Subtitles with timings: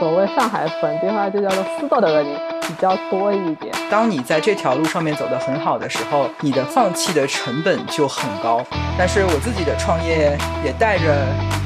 [0.00, 2.24] 所谓上海本地话就叫做私道的人
[2.62, 3.70] 比较多一点。
[3.90, 8.64] 当你在这条路上面走得很好的时候，你的放弃的成本就很高。
[8.96, 11.04] 但是我自己的创业也带着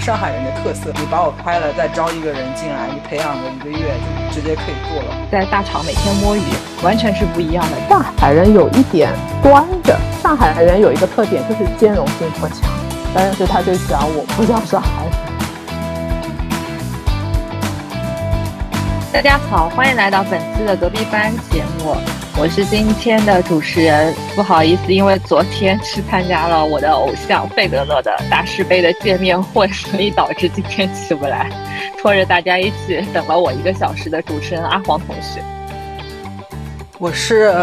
[0.00, 5.14] 上海人的特色，你把我拍了，再招一个人进来，你培养个一个月就直接可以做了。
[5.30, 6.42] 在大厂每天摸鱼，
[6.82, 7.88] 完全是不一样的。
[7.88, 9.12] 上海人有一点
[9.44, 12.68] 端着，上海人有一个特点就是兼容性不强，
[13.14, 14.88] 但是他就讲我不叫上海
[19.14, 21.94] 大家好，欢迎来到本期的隔壁班节目。
[22.36, 31.48] 我是今天的主持人，不好意思，因为昨天去参加了我的偶像费德勒的大师杯的见面会，所以导致今天起不来，
[31.96, 35.40] 拖着大家一起等了我一个小时的主持人阿黄同学。
[36.98, 37.54] 我是，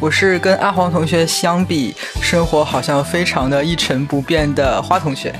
[0.00, 5.32] 我是跟阿黄同学相比，生活好像非常的一成不变的花同学。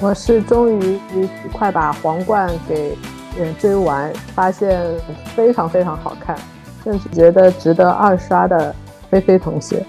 [0.00, 0.98] 我是终于
[1.52, 2.96] 快把皇冠给。
[3.38, 4.80] 嗯，追完发现
[5.34, 6.36] 非常非常好看，
[6.84, 8.74] 甚至觉得值得二刷的
[9.10, 9.84] 菲菲同学。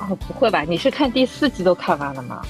[0.00, 0.62] 哦，不会吧？
[0.62, 2.42] 你是看第四季都看完了吗？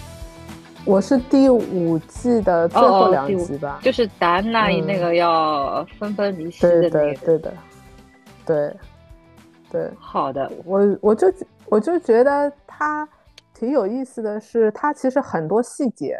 [0.84, 6.90] 我是第五季的最后两集吧，就是达安娜那个要分分离析的那个。
[6.90, 7.54] 对的，对的，
[8.46, 8.76] 对，
[9.70, 9.90] 对。
[9.98, 11.30] 好的，我我就
[11.66, 13.06] 我就觉得他
[13.52, 16.18] 挺有意思的是，他其实很多细节。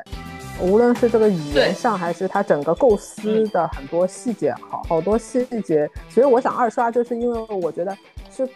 [0.60, 5.88] 无论是这个语言上，还是它整个构思的很多细节，好好多细节。
[6.08, 7.96] 所以我想二刷，就是因为我觉得
[8.30, 8.48] 是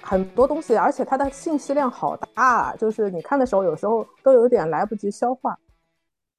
[0.00, 5.58] 很多东西，而且它的信息量好大，就是你看的时候有时候都有点来不及消化，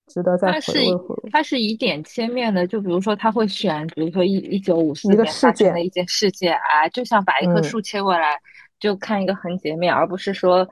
[0.08, 1.30] 值得再回味回味。
[1.32, 8.40] 它是以点切面的，就比如说他会选，比如说一一九五四年发生的一件事件啊，就像把一棵树切过来
[8.80, 10.66] 就看一个横截面，而不是说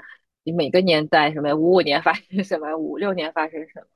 [0.45, 3.87] 你每个年代什么五五年发生什么，五六年发生什么。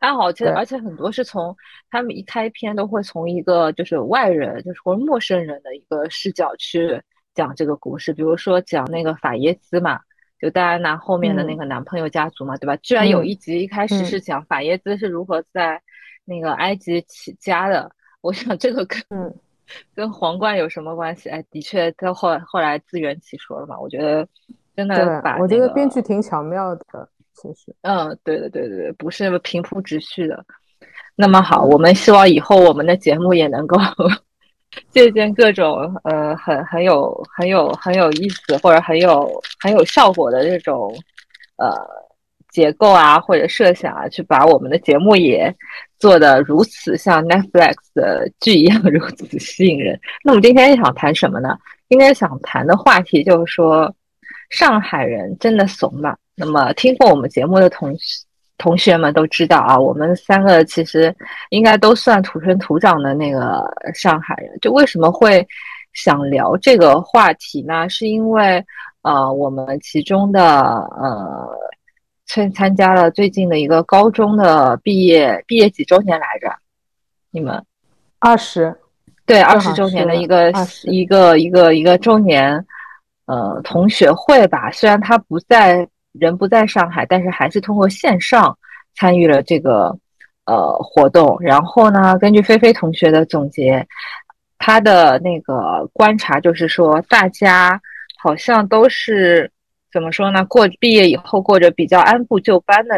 [0.00, 1.54] 他好，其实而且很多是从
[1.90, 7.00] 他们一开篇都会从一个就是外人，就是或者陌生人的一个视角去
[7.34, 8.12] 讲这个故事。
[8.14, 10.00] 比如说讲那个法耶兹嘛，
[10.40, 12.74] 就戴安娜后面的那个男朋友家族嘛，对吧？
[12.76, 15.80] 居然有一集一开始是讲法耶兹是如何在
[16.24, 17.90] 那个埃及起家的。
[18.22, 18.98] 我想这个跟
[19.94, 21.28] 跟皇冠有什么关系？
[21.28, 23.78] 哎，的确，他后后来自圆其说了嘛。
[23.78, 24.26] 我觉得
[24.74, 27.08] 真的，我觉得编剧挺巧妙的。
[27.82, 30.44] 嗯，对的，对对对，不是平铺直叙的。
[31.16, 33.76] 那么好，我们希望以后我们的节目也能够
[34.90, 39.30] 借鉴各种呃很很有很有很有意思或者很有
[39.62, 40.94] 很有效果的这种
[41.56, 41.68] 呃
[42.48, 45.54] 结构啊或者设想啊，去把我们的节目也
[45.98, 49.98] 做的如此像 Netflix 的剧一样 如此吸引人。
[50.24, 51.58] 那我们今天想谈什么呢？
[51.88, 53.94] 今天想谈的话题就是说，
[54.50, 56.16] 上海人真的怂吗？
[56.40, 57.94] 那么，听过我们节目的同
[58.56, 61.14] 同学们都知道啊，我们三个其实
[61.50, 63.64] 应该都算土生土长的那个
[63.94, 64.58] 上海人。
[64.60, 65.46] 就为什么会
[65.92, 67.88] 想聊这个话题呢？
[67.88, 68.64] 是因为
[69.02, 71.48] 呃，我们其中的呃
[72.26, 76.54] 参参加了最近的一个高中的毕业毕业几周年来着？
[77.30, 77.64] 你们
[78.18, 78.76] 二十
[79.24, 80.52] 对二十周年的一个
[80.84, 82.66] 一个一个一个周年
[83.24, 84.70] 呃同学会吧？
[84.70, 85.88] 虽然他不在。
[86.12, 88.58] 人不在上海，但是还是通过线上
[88.94, 89.96] 参与了这个
[90.44, 91.36] 呃活动。
[91.40, 93.86] 然后呢，根据菲菲同学的总结，
[94.58, 97.80] 他的那个观察就是说，大家
[98.18, 99.50] 好像都是
[99.92, 100.44] 怎么说呢？
[100.44, 102.96] 过毕业以后过着比较按部就班的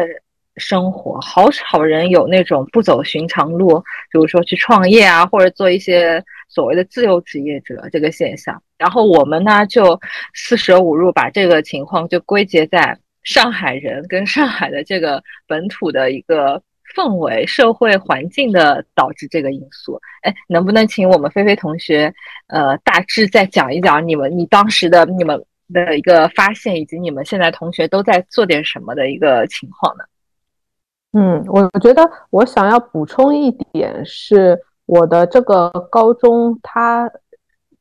[0.57, 3.79] 生活，好少人有那种不走寻常路，
[4.11, 8.61] 比如说去创业啊，或者做一些所谓的自由职业者这个现象。
[8.77, 9.99] 然后我们呢，就
[10.33, 12.97] 四舍五入把这个情况就归结在。
[13.23, 16.61] 上海人跟上海的这个本土的一个
[16.95, 22.13] 氛围、社会环境的导致这个因素，哎，能不能请我们菲菲同学，
[22.47, 30.03] 呃，大致再讲一讲你们你当时的你们的一个发现，以及你们现在同学都在做点什么的一个情况呢？
[31.13, 37.09] 嗯，我觉得我想要补充一点是，我的这个高中它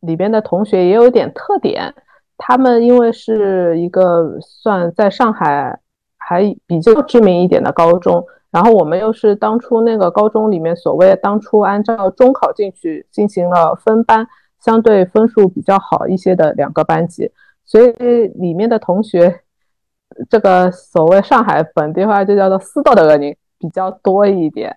[0.01, 1.93] 里边的同学也有点特点。
[2.37, 5.79] 他们因为是一个算在上海
[6.17, 14.27] 还比较知名一点的高中，然后我们又是当初那个高中里面所谓当初按照中考进去进行了分班，
[14.59, 17.31] 相对分数比较好一些的两个班级，
[17.65, 17.93] 所以
[18.35, 19.41] 里面的同学，
[20.29, 24.77] 这个所谓上海本地话就叫做私道的人比较多一点，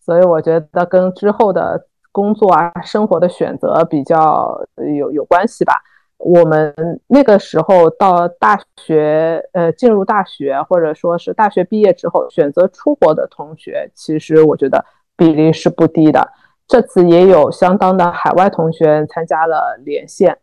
[0.00, 4.58] 所以我觉得跟之后的工作啊、生活的选择比较
[4.96, 5.74] 有有关系吧。
[6.18, 6.74] 我们
[7.06, 14.84] 那个时候到大学，呃，进入大学或者说是大学毕业之后选择出国的同学，其实我觉得
[15.16, 16.28] 比例是不低的。
[16.66, 20.36] 这次也有相当的海外同学参加了连线，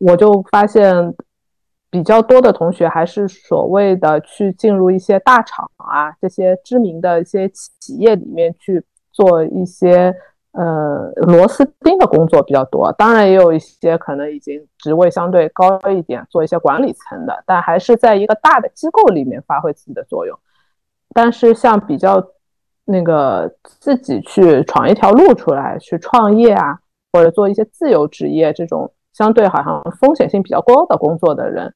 [0.00, 1.14] 我就发现
[1.90, 10.14] 比较多的同学还是所谓的去进入一些大厂啊，这些知名的一些企业里面去做一些
[10.54, 12.90] 呃螺丝钉的工作比较多。
[12.92, 20.38] 当然，也有一些可能已经职位相对高一点，做一些管理层的，但还是在一个大的机构里面发挥自己的作用。
[21.12, 22.26] 但是像比较。
[22.86, 26.78] 那个自己去闯一条路出来，去创业啊，
[27.14, 31.72] 或者做一些自由职业这种相对好像风险性比较高的工作的人，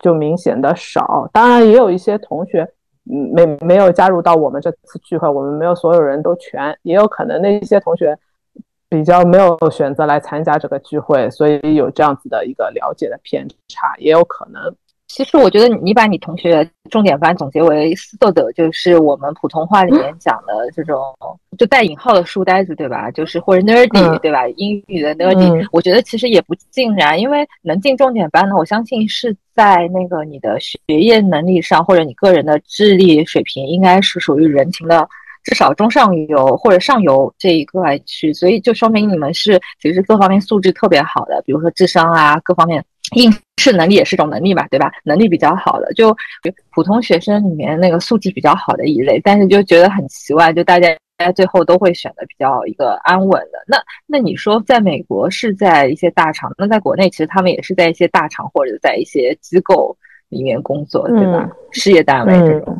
[0.00, 1.30] 就明显的少。
[1.32, 2.68] 当然，也有一些同学，
[3.10, 8.18] 嗯没没有加入到我们这次聚会，我们没有所有人都全，也有可能那些同学
[8.88, 14.74] 比较没有选择来参加这个聚会，所以有这样子的一个了解的偏差，也有可能。
[15.08, 21.02] 其实我觉得你把你同学重点班总结为斯作者，就是我们普通话里面讲的这种
[21.56, 23.10] 就带引号的书呆子，对吧？
[23.10, 24.46] 就是或者 nerdy，对吧？
[24.56, 35.08] 英语的 nerdy，我觉得其实也不尽然，因为能进重点班呢，我相信是在那个你的学业能力上，或者你个人的智力水平，应该是属于人情的
[35.42, 42.84] 至少中上游或者上游这一个来去，所以就说明你们是其实各方面素质特别好的，比如说智商啊，各方面。
[43.14, 44.90] 应试能力也是种能力嘛，对吧？
[45.04, 46.14] 能力比较好的，就
[46.70, 53.58] 普通学生里面那个素质比较好的一类，但是就觉得很奇怪，就大家大家最后都会选的比较一个安稳的。
[53.66, 53.76] 那
[54.06, 59.96] 那你说，在美国是在一些大厂，那在国内其实他们也是在一些大厂或者在一些机构
[60.28, 61.48] 里面工作，对吧？
[61.72, 62.78] 事业单位这种。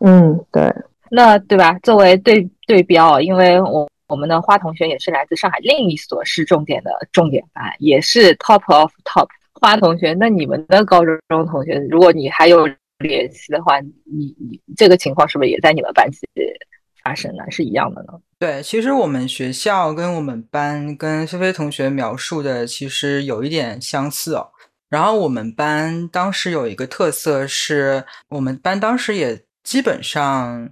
[0.00, 0.72] 嗯，对。
[1.10, 1.78] 那对吧？
[1.82, 9.26] 作为对对标，因为我我们的花同学也是来自上海另一所市重点的重点班，也是 top of top。
[9.60, 12.66] 花同学，那你们的高中同学，如果你还有
[12.98, 16.18] 联系的话，你你这个情况是不是也在你们班级
[17.02, 17.44] 发生呢？
[17.50, 18.18] 是一样的呢？
[18.38, 24.48] 对，其实我们学校跟我们班跟菲菲同学描述的其实有一点相似哦。
[24.88, 30.70] 然后我们班当时有一个特色是，我们班当时也基本上。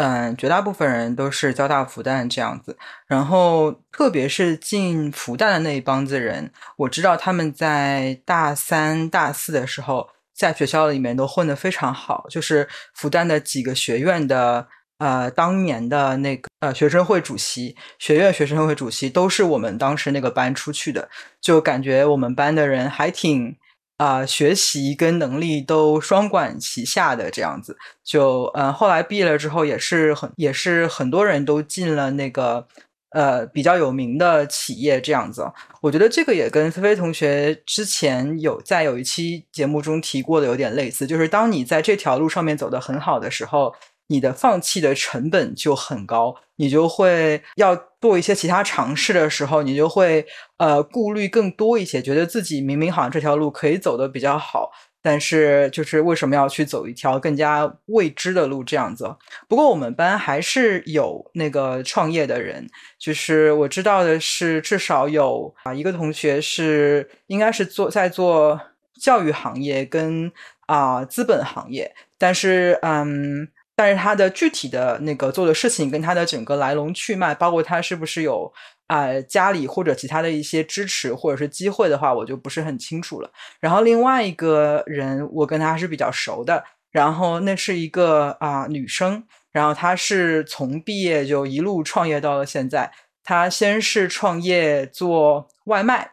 [0.00, 2.78] 嗯，绝大部分人都是交大复旦这样子，
[3.08, 14.68] 然后特别是进复旦的那一帮子人，我知道他们在大三、大四的时候，在学校里面都混得非常好，就是复旦的几个学院的
[14.98, 21.08] 呃当年的那个呃学生会主席、学院学生会主席都是我们当时那个班出去的，
[21.40, 23.56] 就感觉我们班的人还挺。
[23.98, 32.66] 啊，学习跟能力都双管齐下的这样子，就嗯，后来毕业了之后，也是很也是很多人都进了那个
[33.10, 35.44] 呃比较有名的企业这样子。
[35.82, 43.74] 我觉得这个也跟菲菲同学之前有在有一期节目中提过的有点类似，就是当你在这条路上面走得很好的时候。
[44.08, 50.26] 你的放弃的成本就很高，你就会要做一些其他尝试的时候，你就会
[50.56, 54.70] 呃顾虑更多一些，觉得自己明明好像这条路可以走的比较好，
[55.02, 59.14] 但是就是为什么要去走一条更加未知的路这样子？
[59.46, 62.66] 不过我们班还是有那个创业的人，
[62.98, 68.58] 就是我知道的是至少有啊一个同学是应该是做在做
[68.98, 70.32] 教育行业跟
[70.66, 73.48] 啊资本行业，但是嗯。
[73.78, 78.52] 但是他的具体的那个做的事情跟他的整个来龙去脉，包括他是不是有
[78.88, 83.30] 啊家里或者其他的一些支持或者是机会的话，我就不是很清楚了。
[83.60, 92.90] 然后另外一个人，我跟他是比较熟的，然后那是一个啊女生，然后她是从毕业就一路创业到了现在。
[93.22, 96.10] 她先是创业做外卖，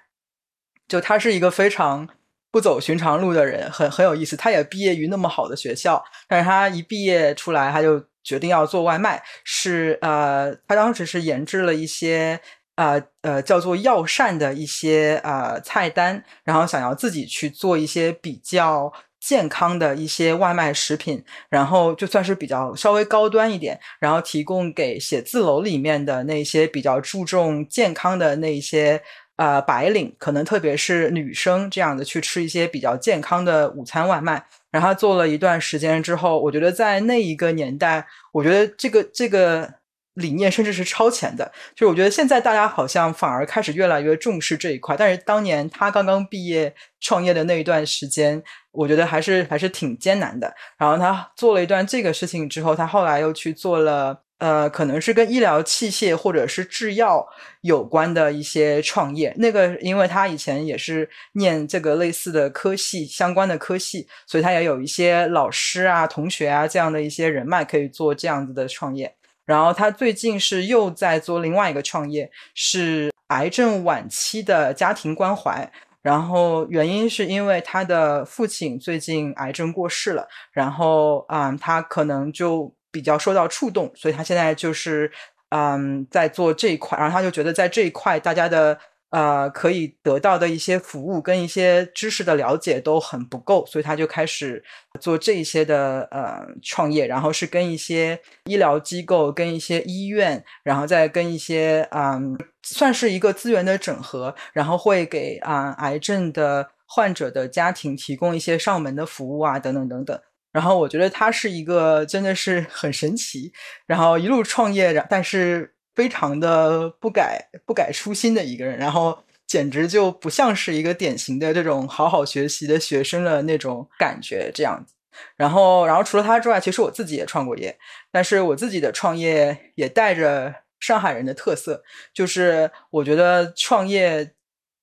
[0.88, 2.08] 就她是一个非常。
[2.56, 9.22] 不走寻常路的人很很有意思，他也毕业于那么好的学校，但是他一毕业出来，他就决定要做外卖。
[9.44, 12.40] 是呃，他当时是研制了一些
[12.78, 29.02] 呃呃叫做药膳的一些呃菜单，然后想要自己去做一些比较健康的一些外卖食品，然后就算是比较稍微高端一点，然后提供给写字楼里面的那些比较注重健康的那些。
[29.38, 39.70] 呃，白领可能特别是女生这样的去吃一些比较健康的午餐外卖，然后做了一段时间之后，我觉得在那一个年代，我觉得这个这个
[40.14, 41.52] 理念甚至是超前的。
[41.76, 50.56] 就我觉得现在大家好像反而开始越来越重视这一块，但是当年他刚刚毕业创业的那一段时间，我觉得还是还是挺艰难的。
[50.78, 54.25] 然后他做了一段这个事情之后，他后来又去做了。
[54.38, 57.26] 呃，可能是跟医疗器械或者是制药
[57.62, 59.34] 有关的一些创业。
[59.38, 69.16] 那个，因为他以前也是念这个类似的科系相关的科系，所以他也有一些老师啊、同学啊这样的一些人脉可以做这样子的创业。
[69.46, 75.72] 然后他最近是又在做另外一个创业，是癌症晚期的家庭关怀。
[76.02, 85.12] 然后原因是因为他的父亲最近癌症过世了，然后嗯，他可能就比较受到触动，所以他现在就是
[85.50, 88.80] 嗯在做这一块，然后他就觉得在这一块大家的。
[89.12, 94.62] 呃，可以得到的一些服务跟一些知识的了解都很不够，所以他就开始
[95.00, 110.20] 做这一些的呃创业，然后是跟一些医疗机构、跟一些医院，然后再跟一些嗯，算是一个资源的整合，然后会给啊癌症的患者的家庭提供一些上门的服务啊，等等等等。
[110.56, 113.52] 然后我觉得他是一个真的是 很神奇，
[113.86, 115.74] 然后一路创业，但是。
[115.96, 124.94] 非常的不改不改初心的一个人，然后简直就不像是一个典型的这种好好学习的学生的那种感觉这样子。
[125.38, 127.78] 然后，然后除了他之外，其实我自己也创过业，
[128.12, 131.82] 但是我自己的创业也带着上海人的特色，
[132.14, 134.34] 就是我觉得创业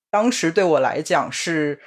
[0.09, 1.79] 当时对我来讲是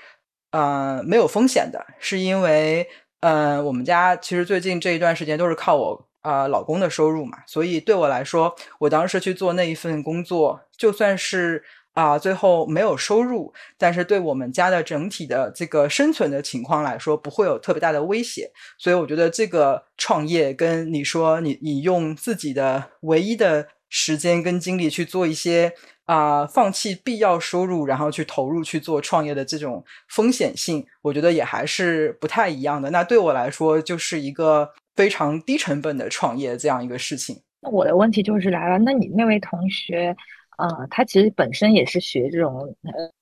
[0.52, 2.88] 呃没有风险的，是因为
[3.26, 6.06] 呃我们家其实最近这一段时间都是靠我。
[6.26, 18.50] 啊，老公的收入嘛，所以对我来说，我当时去做那一份工作，就算是啊，最后没有收入，但是对我们家的整体的这个生存的情况来说，不会有特别大的威胁。
[18.76, 25.72] 所以我觉得这个创业跟你说，你你用自己的唯一的时间跟精力去做一些
[26.06, 32.90] 啊，放弃必要收入，然后去投入去做创业的这种风险性，我觉得也还是不太一样的。
[32.90, 34.72] 那对我来说，就是一个。
[34.96, 37.38] 非常低成本的创业这样一个事情。
[37.60, 40.16] 那我的问题就是来了，那你那位同学，
[40.56, 42.74] 呃，他其实本身也是学这种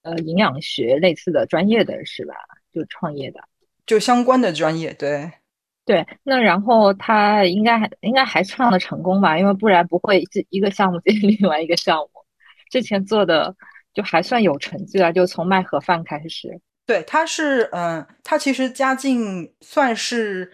[0.03, 2.35] 呃呃营养学类似的专业的是吧？
[2.73, 3.41] 就创业的，
[3.87, 5.29] 就相关的专业，对
[5.85, 6.07] 对。
[6.23, 9.37] 那然后他应该还应该还创的成功吧？
[9.37, 12.13] 因为不然不会这一个项目接另外一个项目。
[12.75, 13.54] 之前做的
[13.95, 16.61] 就还算有成绩了，就从卖盒饭开始。
[16.85, 20.52] 对，他是嗯，他其实家境算是。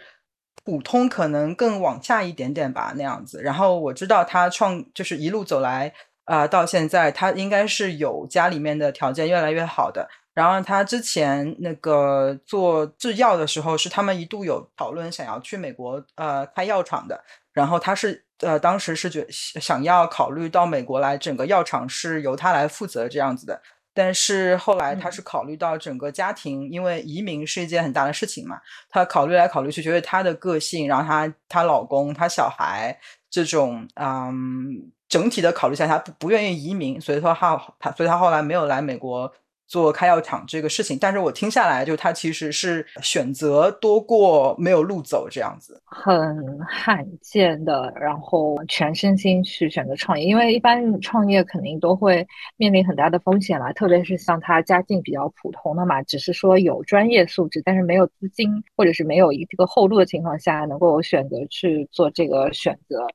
[0.62, 3.40] 普通可能更往下一点点吧，那样子。
[3.42, 5.92] 然后我知道他创就是一路走来
[6.24, 10.06] 啊，到现在他应该是有家里面的条件越来越好的。
[10.34, 17.24] 然后他之前那个做制药的时候，是他们一度有讨论想要去美国呃开药厂的。
[17.54, 23.60] 然后他是呃当时是觉想要考虑到美国来，整个药厂是由他来负责这样子的。
[23.92, 28.58] 但是后来，他是考虑到整个家庭，因为移民是一件很大的事情嘛。
[28.88, 32.96] 他考虑来考虑去，觉得他的个性，然后他她老公、他小孩
[33.28, 39.30] 这种，嗯，整体的考虑下，他不不愿意移民，所以说他他，所以他后来没有来美国。
[39.70, 63.06] 做开药厂这个事情，但是我听下来，就他其实是选择多过没有路走这样子，很罕见的，然后全身心去选择创业，因为一般创业肯定都会面临很大的风险啦，特别是像他家境比较普通的嘛，只是说有专业素质，但是没有资金或者是没有一个后路的情况下，能够选择去做这个选择，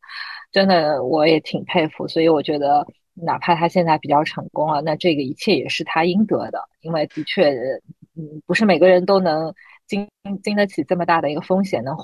[0.54, 2.88] 真的我也挺佩服，所以我觉得。
[3.16, 7.50] 哪怕他现在比较成功了，那这个一切也是他应得的，因为的确，
[8.16, 9.54] 嗯，不是每个人都能
[9.88, 10.08] 经
[10.44, 11.96] 经得起这么大的一个风险，能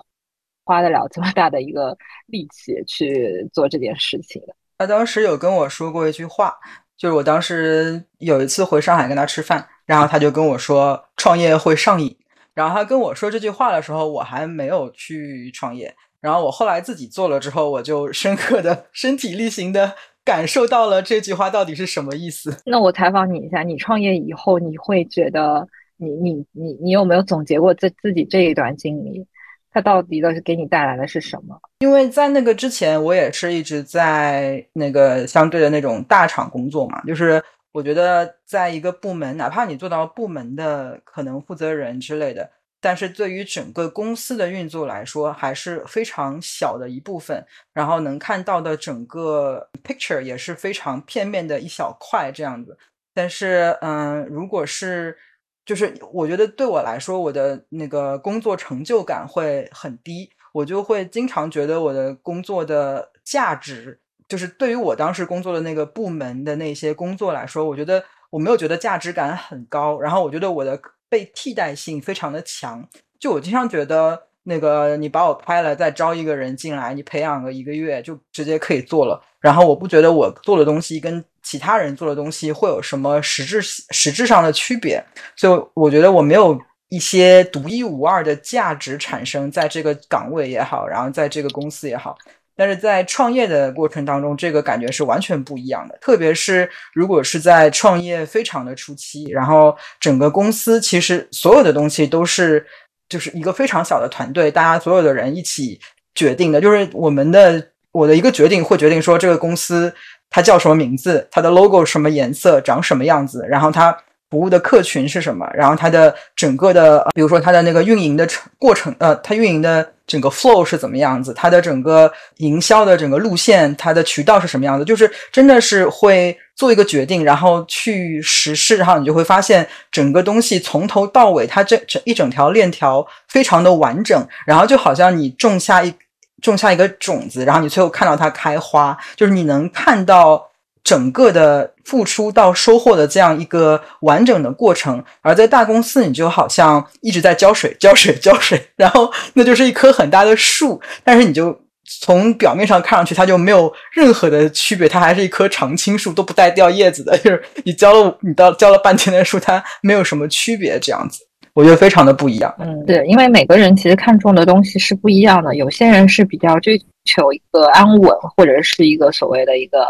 [0.63, 4.41] 花得了这么大的一个力气去做这件事情。
[4.77, 6.55] 他当时有跟我说过一句话，
[6.95, 12.17] 就是我当时有一次回上海跟他吃饭，然后他就跟我说创业会上瘾。
[12.53, 15.95] 然后他跟我说这句话的时候，我还没有去创业。
[16.19, 19.95] 然后我后来自己做了之后，我就深刻的身体力行的。
[20.23, 22.55] 感受到了这句话到底是什么意思？
[22.65, 29.25] 那我采访你一下，你创业以后，你会觉得你你你你有没有总结过自自己这一段经历？
[29.73, 31.57] 它到底的是给你带来的是什么？
[31.79, 42.49] 因为在那个之前，我也是一直在那个相对的那种大厂工作嘛，就是我觉得在一个部门，哪怕你做到部门的可能负责人之类的。
[42.83, 52.75] 但是对于整个公司的运作来说，还是非常小的一部分，然后能看到的整个 picture 也是非常片面的一小块这样子。
[53.13, 55.15] 但是，嗯，如果是，
[55.63, 70.81] 就是我觉得对我来说，我的那个工作成就感会很低，我就会经常觉得我的工作的价值，就是对于我当时工作的那个部门的那些工作来说，我觉得我没有觉得价值感很高，然后我觉得我的。
[71.11, 72.87] 被替代性非常的强，
[73.19, 79.21] 就我经常觉得，那个你把我拍了，再招一个人进来，你培养个一个月就直接可以做了。
[79.41, 85.03] 然后我不觉得我做的东西跟其他人做的东西会有什么实质实质上的区别，
[85.35, 92.17] 所以我觉得我没有一些独一无二的价值产生在这个岗位也好，然后在这个公司也好。
[92.61, 95.97] 但是在创业的过程当中，这个感觉是完全不一样的。
[95.99, 102.63] 特别是如果是在创业非常的初期，然后整个公司其实所有的东西都是
[103.09, 105.79] 就是一个非常小的团队，大家所有的人一起
[106.13, 106.61] 决定的。
[106.61, 109.91] 就是我们的我的一个决定会决定说这个公司
[110.29, 113.97] 它叫什么名字，它的 logo 什么颜色，长什么样子，然后它。
[114.29, 115.45] 服务的客群是什么？
[115.53, 118.25] 然后它的整个的，比如说它的那个运营的
[118.57, 121.33] 过程，呃，它运营的整个 flow 是怎么样子？
[121.33, 124.83] 它的整个营销的整个路线，它的渠道是什么样子？
[124.83, 135.93] 就是真的是会做一个决定，然后去实施，然后你就会发现整个东西从头到尾，它这整一整条链条非常的完整，然后就好像你种下一
[136.41, 140.50] 种下一个种子，然后你最后看到它开花，就是你能看到。
[140.91, 151.57] 整个的付出到收获的这样一个完整的过程，而在大公司，你就好像一直在浇水、浇水、浇水，然后那就是一棵很大的树，但是你就
[152.01, 161.19] 从表面上看上去，它就没有任何的区别，它还是一棵常青树，都不带掉叶子的，就是你浇了你到浇了半天的树，它没有什么区别，这样子，
[161.53, 162.53] 我觉得非常的不一样。
[162.59, 169.87] 嗯，对，因为每个人其实看重的东西是不一样的，有些人是比较追求一个安稳，或者是一个所谓的一个。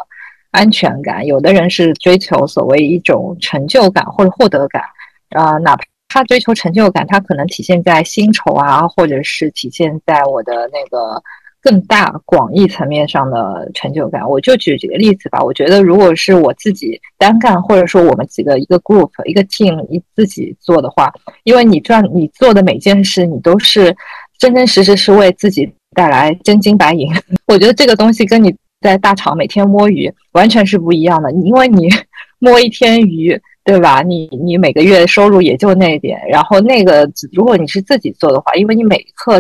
[0.51, 4.84] 安全感，有的人是追求所谓一种成就感或者获得感，
[5.29, 11.24] 啊，哪怕他追求成就感，他可能体现在薪酬啊，或者是体现在我的那个
[11.62, 14.29] 更大广义层面上的成就感。
[14.29, 15.41] 我就举几个例子吧。
[15.41, 21.13] 我觉得，如果是我自己单干，或者说我们几个一个 group 一个 team 一自己做的话，
[21.46, 23.96] 因为你赚你做的每件事，你都是
[24.38, 27.10] 真真实实是为自己带来真金白银。
[27.48, 28.53] 我觉得这个东西跟你。
[28.82, 31.88] 在大厂每天摸鱼完全是不一样的，因为你
[32.40, 34.02] 摸一天鱼，对吧？
[34.02, 39.40] 你你每个月收入也就那点，然后那个如果你是自己做的话，因为你每一刻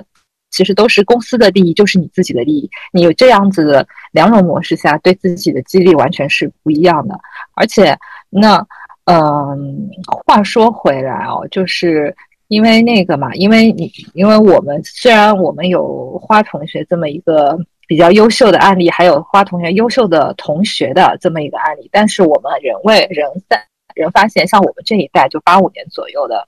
[0.51, 2.69] 其实都是公司的利益，就是你自己的利益。
[2.93, 7.19] 你有这样子的两种模式下，对自己的激励完全是不一样的。
[7.55, 7.97] 而且，
[8.29, 8.63] 那
[9.05, 9.89] 嗯，
[10.27, 12.15] 话说回来哦，就是
[12.47, 17.57] 因为那个嘛，因为你因为我们虽然我们有花同学这么一个。
[17.91, 23.61] 比较优秀的案例，还有花同学优秀的同学的这么一个案例，但是我们人为人在
[23.95, 26.47] 人发现，像我们这一代就八五年左右的，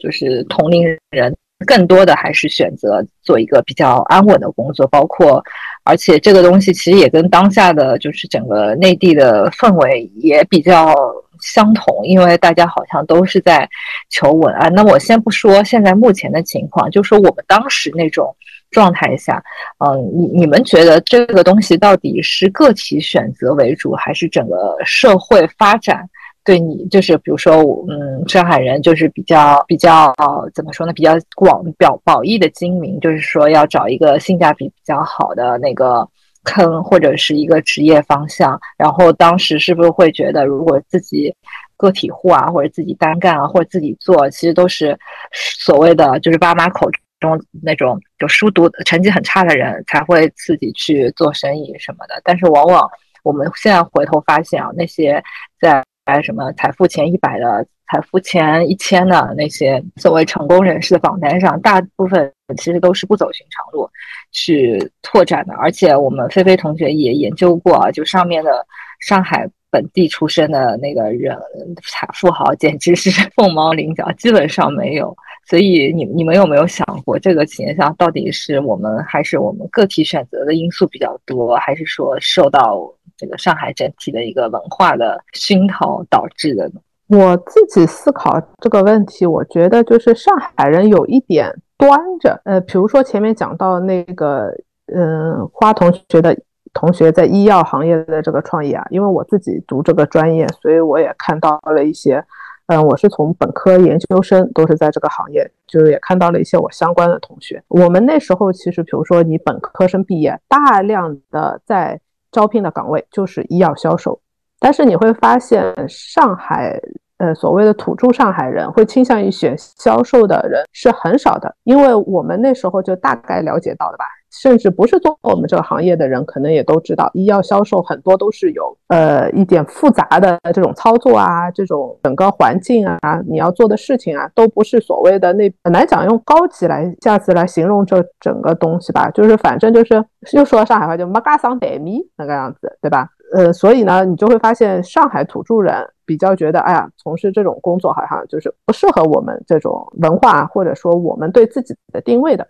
[0.00, 1.32] 就是同龄人，
[1.64, 5.40] 更多的还是选择做一个比较安稳的工作，包括，
[5.84, 10.92] 而且这个东西其实也跟当下的就是整个内地的氛围也比较
[11.40, 13.68] 相同，因为大家好像都是在
[14.08, 14.68] 求稳啊。
[14.70, 18.34] 那我先不说现在目前的情况，就说我们当时那种。
[18.70, 19.42] 状态下，
[19.78, 26.08] 嗯，你你们觉得这个东西到底是个体选择为主，还是整个社会发展
[26.44, 27.54] 对你，就是比如说，
[27.88, 30.14] 嗯，上海人就是比较比较
[30.54, 30.92] 怎么说呢？
[30.92, 36.08] 比较广表褒义的精明，就是说要找一个性价比比较好的那个
[36.44, 38.58] 坑，或者是一个职业方向。
[38.78, 41.34] 然后当时是不是会觉得，如果自己
[41.76, 44.98] 个体户啊，或者自己单干啊，或者自己做，其实都是
[45.32, 46.88] 所谓的就是爸妈口。
[47.20, 52.90] 中那种就书读成绩很差的人才会自己去做生意什么的，但是往往
[53.22, 55.22] 我们现在回头发现啊，那些
[55.60, 55.84] 在
[56.22, 63.88] 什么财富前一百的、财富前一千的那些所谓成功人士的榜单上，大部分其实都是不走寻常路
[64.32, 65.54] 去拓展的。
[65.54, 68.66] 而且我们菲菲同学也研究过啊，就上面的
[69.00, 71.38] 上海本地出身的那个人
[71.82, 75.16] 财富豪，简直是凤毛麟角，基本上没有。
[75.46, 82.78] 所以你你们有没有想过，这个现象到底是我们还是我们个体选择的因素比较多，还是说受到
[83.16, 86.80] 这个上海整体的一个文化的熏陶导致的呢？
[87.08, 92.40] 我自己思考这个问题，我觉得就是上海人有一点端着。
[92.44, 94.54] 呃，比如说前面讲到那个，
[94.94, 96.38] 嗯，花同学的
[96.72, 102.24] 同学在医药行业的这个创业啊，因为我自己读这个专业，所以我也看到了一些。
[102.66, 107.60] 嗯，我是从本科、研究生都是在这个行业，就是也看到了一些我相关的同学。
[107.66, 114.20] 我们那时候其实，比如说你本科生毕业，大量的在招聘的岗位就是医药销售，
[114.60, 116.80] 但是你会发现上海。
[117.18, 143.08] 呃，所谓的土著上海人会倾向于选销售的人是很少的，因为我们那时候就大概了解到的吧，甚至不是做我们这个行业的人，可能也都知道，医药销售很多都是有呃一点复杂的这种操作啊，这种整个环境啊，你要做的事情啊，都不是所谓的那很难讲用高级来下次来形容这整个东西吧，就是反正就是又说上海话就没嘎桑得米那个样子，对吧？
[143.34, 145.86] 呃，所以呢，你就会发现上海土著人。
[146.06, 152.44] 比较觉得，哎呀，从事这种工作好像就是不适合我们这种文化，或者说我们对自己的定位的。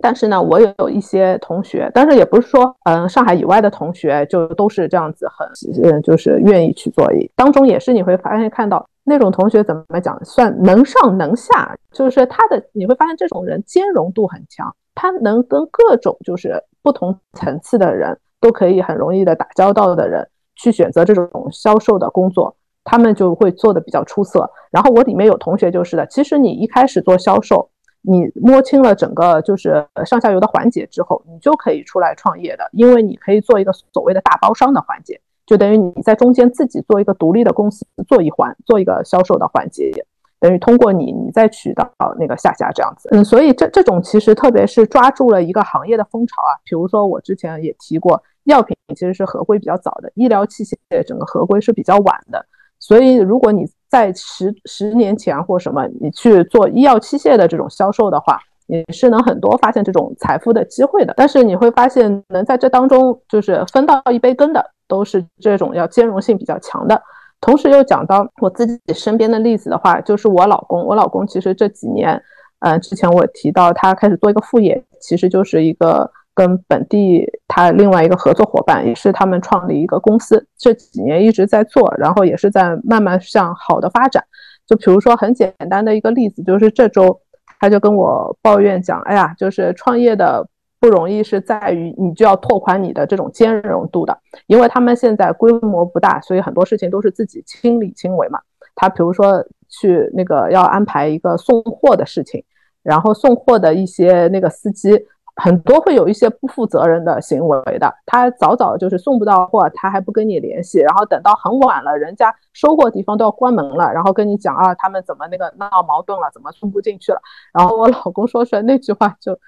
[0.00, 5.46] 但是呢，我有一些同学，但是也不是说，嗯，上海以外的同学就都是这样子，很，
[5.84, 7.06] 嗯，就是愿意去做。
[7.36, 20.26] 当中也是你会发现看到那种同学怎么讲，算能上能下，就是他的你会发现这种人兼容度很强，他能跟各种就是不同层次的人都可以很容易的打交道的人
[20.56, 24.50] 去选择这种销售的工作，他们就会做的比较出色。
[24.70, 27.68] 然后我里面有同学就是的，其实你一开始做销售。
[28.02, 39.92] 你摸清了整个就是上下游的环节之后，你就可以出来创业的，因为你可以做一个所谓的大包商的环节，就等于你在中间自己做一个独立的公司，做一环，做一个销售的环节，
[40.40, 41.88] 等于通过你，你再渠道
[42.18, 43.08] 那个下家这样子。
[43.12, 52.44] 嗯，所以这这种其实特别是抓住了一个行业的风潮啊，比如说我之前也提过，药品其实是合规比较早的，医疗器械整个合规是比较晚的。
[52.82, 61.14] 所以，如果你在十十年前或什么，你去做医药器械的这种销售的话，你是能很多发现这种财富的机会的。
[61.16, 67.00] 但是你会发现，能在这当中就是分到一杯羹的，都是这种要兼容性比较强的。
[67.40, 72.20] 同时又讲到我自己身边的例子的话，就是我老公，我老公其实这几年，
[72.58, 76.10] 嗯，之前我提到他开始做一个副业，其实就是一个。
[76.34, 84.24] 跟本地他另外一个合作伙伴，也是他们创立一个公司，这几年一直在做，然后也是在慢慢向好的发展。
[84.66, 87.20] 就比如说很简单的一个例子，就是这周
[87.60, 90.48] 他就跟我抱怨讲，哎呀，就是创业的
[90.80, 98.40] 不容易是在于你就要拓宽你的这种兼容度的，因为他们现在规模不大，所以很多事情都是自己亲力亲为嘛。
[98.74, 102.42] 他比如说去那个要安排一个送货的事情，
[102.82, 104.98] 然后送货的一些那个司机。
[105.36, 117.20] 很多会有一些不负责任的行为的，他早早就是送不到货，他还不跟你联系，然后等到很晚了，人家收货地方都要关门了，然后跟你讲啊，他们怎么那个闹矛盾了，怎么送不进去了？
[117.54, 119.38] 然后我老公说出来那句话就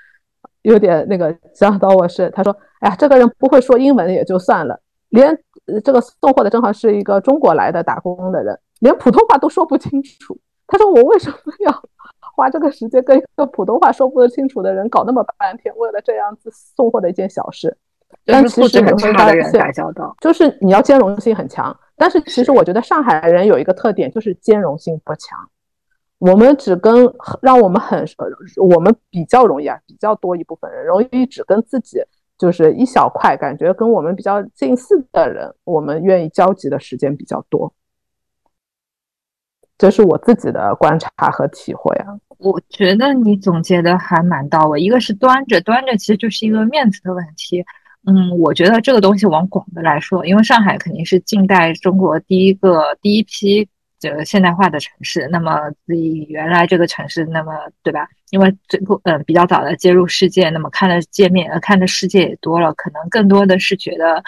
[0.62, 5.38] 有点那个想到我是，他说，哎呀，这个人不会说英文也就算了，连
[5.84, 10.38] 这个送货的正好是一个中国来的打工的人，连普通话都说不清楚。
[10.66, 11.82] 他说我为什么要？
[12.34, 17.76] 花这个时间跟一个普通话说不清楚的人搞那么半天，为了这样子送货的一件小事，
[18.24, 21.76] 但其实很差的人打交道，就是你要兼容性很强。
[21.96, 25.38] 但是其实我觉得上海人有一个特点，就是兼容性不强。
[26.18, 28.04] 我们只跟让我们很
[28.56, 32.00] 我们比较容易啊，比较多一部分人容易只跟自己
[32.38, 37.72] 就是一小块感觉跟我们比较近似的人，我们愿意交集的时间比较多。
[39.76, 42.06] 这是我自己的观察和体会啊。
[42.38, 44.80] 我觉得你总结的还蛮到位。
[44.80, 47.64] 一个是端着，端着其实就是一个面子的问题。
[48.06, 53.66] 嗯，我觉得这个东西往广的来说，因为上海肯定是近代中国第一个第一批
[53.98, 55.26] 这个现代化的城市。
[55.32, 58.06] 那么比原来这个城市，那么对吧？
[58.30, 64.22] 因为最后呃比较早的接入世界，那么看的界面呃看的世界也多了，可能更多的是觉得。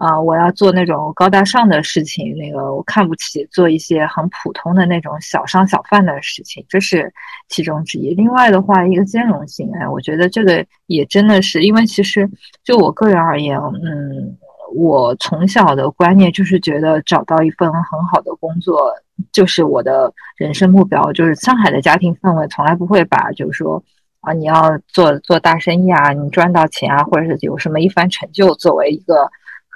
[0.00, 7.12] 啊，我要做那种高大上的事情，那个我看不起做一些很普通的那种小商小贩的事情，这是
[7.50, 8.14] 其中之一。
[8.14, 12.26] 另外的话，一个兼容性，哎，我觉得这个也真的是，因为其实
[12.64, 14.38] 就我个人而言，嗯，
[14.74, 18.94] 我从小的观念就是觉得找到一份很好的工作
[19.32, 21.12] 就是我的人生目标。
[21.12, 23.84] 就是上海的家庭氛围从来不会把，就是说
[24.22, 29.30] 啊，你要做做大生意啊，你赚到钱啊，或者是有什么一番成就作为一个。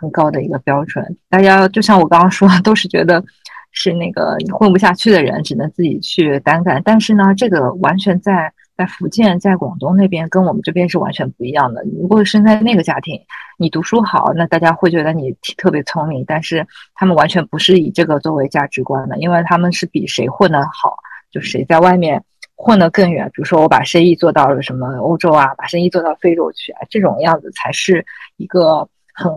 [0.04, 3.24] 很高的一个标准，大家就像我刚刚说， 都是觉得
[3.72, 6.80] 是那个混不下去的人，只能自己去单干。
[6.84, 11.82] 但是呢，这个完全在在福建、在广东那边，跟我们这边是完全不一样的。
[12.00, 13.18] 如果生在那个家庭，
[13.58, 20.96] 你读书好，那大家会觉得你特别聪明，但是他们完全不是以这个作为价值观的，因为他们是比谁混得好，
[21.32, 22.22] 就谁在外面
[22.56, 23.26] 混得更远。
[23.26, 28.04] 比如说，我把生意做到了什么欧洲啊，把生意做到非洲去啊，这种样子才是
[28.36, 29.32] 一个很。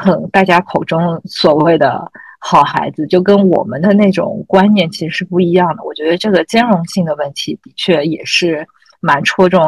[0.00, 2.08] 很大家口中所谓的
[2.38, 5.82] 好孩子，就跟我们的那种观念其实是不一样的。
[5.82, 8.64] 我觉得这个兼容性的问题，的确也是
[9.00, 9.60] 蛮戳中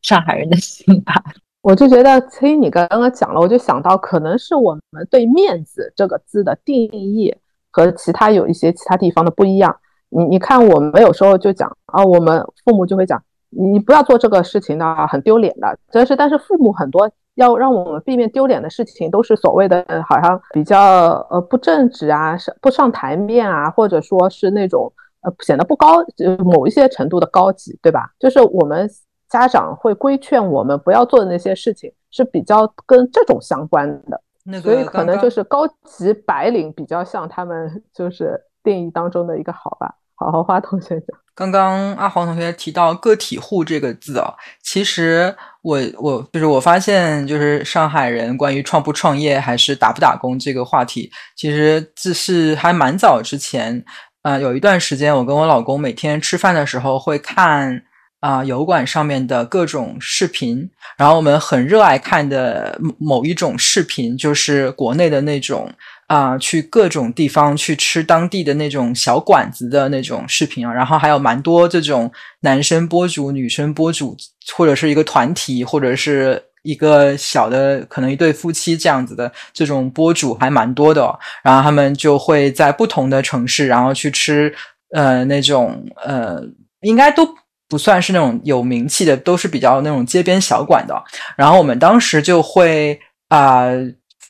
[0.00, 1.22] 上海人的心吧。
[1.60, 7.34] 我就觉得，听你刚刚讲了，我就想到，可能是我们对“面子”这个字的定义
[7.70, 9.76] 和其他有一些其他地方的不一样。
[10.08, 15.78] 你你看，我们有时候就讲啊，我们父母就会讲，你不要做这个事情的，很丢脸的。
[15.90, 17.10] 但是，但是父母很多。
[17.34, 24.92] 要让我们避免丢脸的事情，都是所谓的好像比较呃不正直啊，上不上台面啊，或者说是那种
[25.22, 28.10] 呃显得不高，就某一些程度的高级，对吧？
[28.18, 28.88] 就是我们
[29.28, 39.96] 家长会规劝我们不要做的那些事情，是比较跟这种相关的，所以可能就是高级白领比较像他们就是定义当中的一个好吧。
[40.14, 41.18] 好好花同学讲。
[41.34, 53.84] 刚刚阿黄同学提到“个体户”这个字啊，其实我我就是我发现，就是上海人关于创不创业还是打不打工这个话题，其实这是还蛮早之前，
[54.22, 57.82] 呃，有一段时间，我跟我老公每天吃饭的时候会看
[58.20, 65.68] 啊油管上面的各种视频，然后我们很热爱看的某一种视频，就是国内的那种。
[66.06, 74.14] 啊，去各种地方去吃当地的那种小馆子的那种视频啊，然后还有蛮多这种男生博主、女生博主，
[74.54, 81.18] 或者是一个团体，或者是一个小的可能一对夫妻这样子的这种播主还蛮多的。
[81.42, 84.54] 然后他们就会在不同的城市，然后去吃
[84.94, 86.38] 呃那种呃
[86.82, 87.26] 应该都
[87.66, 90.94] 不算是那种有名气的，都是比较那种街边小馆的。
[91.34, 93.64] 然后我们当时就会啊。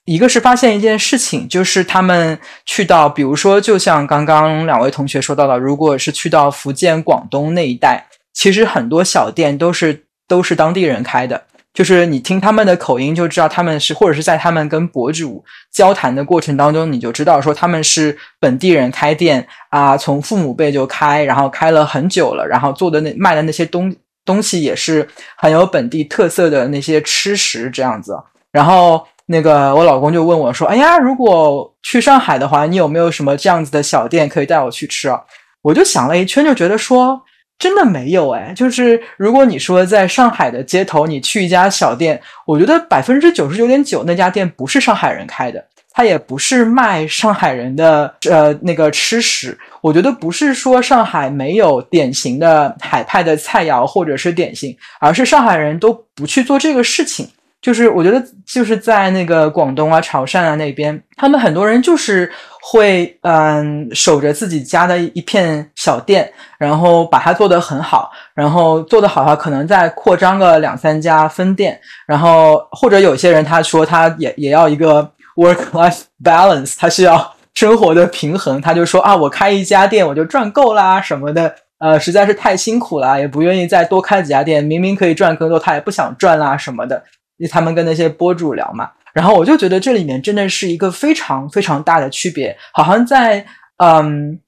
[0.06, 28.14] 一个是发现一件事情，就是他们去到，比如说，就像刚刚两位同学说到的，如果是去到福建、广东那一带，其实很多小店都是都是当地人开的，就是你听他们的口音就知道他们是，或者是在他们跟博主交谈的过程当中，你就知道说他们是本地人开店啊，从父母辈就开，然后开了很久了，然后做的那卖的那些东东西也是很有本地特色的那些吃食这样子，
[28.52, 29.06] 然后。
[29.26, 35.20] 那个我老公就问我说：“哎呀，如果去上海的话，你有没有什么这样子的小店可以带我去吃啊？”
[35.62, 37.18] 我就想了一圈，就觉得说
[37.58, 38.52] 真的没有哎。
[38.54, 49.58] 就是如果你说在上海的街头，你去一家小店，我觉得百分之九十九点九那家店不是上海人开的，他也不是卖上海人的呃那个吃食。
[49.80, 57.26] 我觉得不是说上海没有典型的海派的菜肴或者是点心，而是上海人都不去做这个事情。
[57.64, 87.02] 就是我觉得就是在那个广东啊、潮汕啊那边，他们很多人就是会嗯守着自己家的一片小店，然后把它做得很好，然后做得好的话，可能再扩张个两三家分店，然后或者有些人他说他也也要一个 work life balance，他需要生活的平衡，他就说啊，我开一家店我就赚够啦什么的，呃，实在是太辛苦了，也不愿意再多开几家店，明明可以赚更多，他也不想赚啦什么的。
[87.48, 92.56] 他们跟那些博主聊嘛，然后我就觉得这里面真的是一个非常非常大的区别。
[92.72, 93.44] 好像在
[93.78, 94.38] 嗯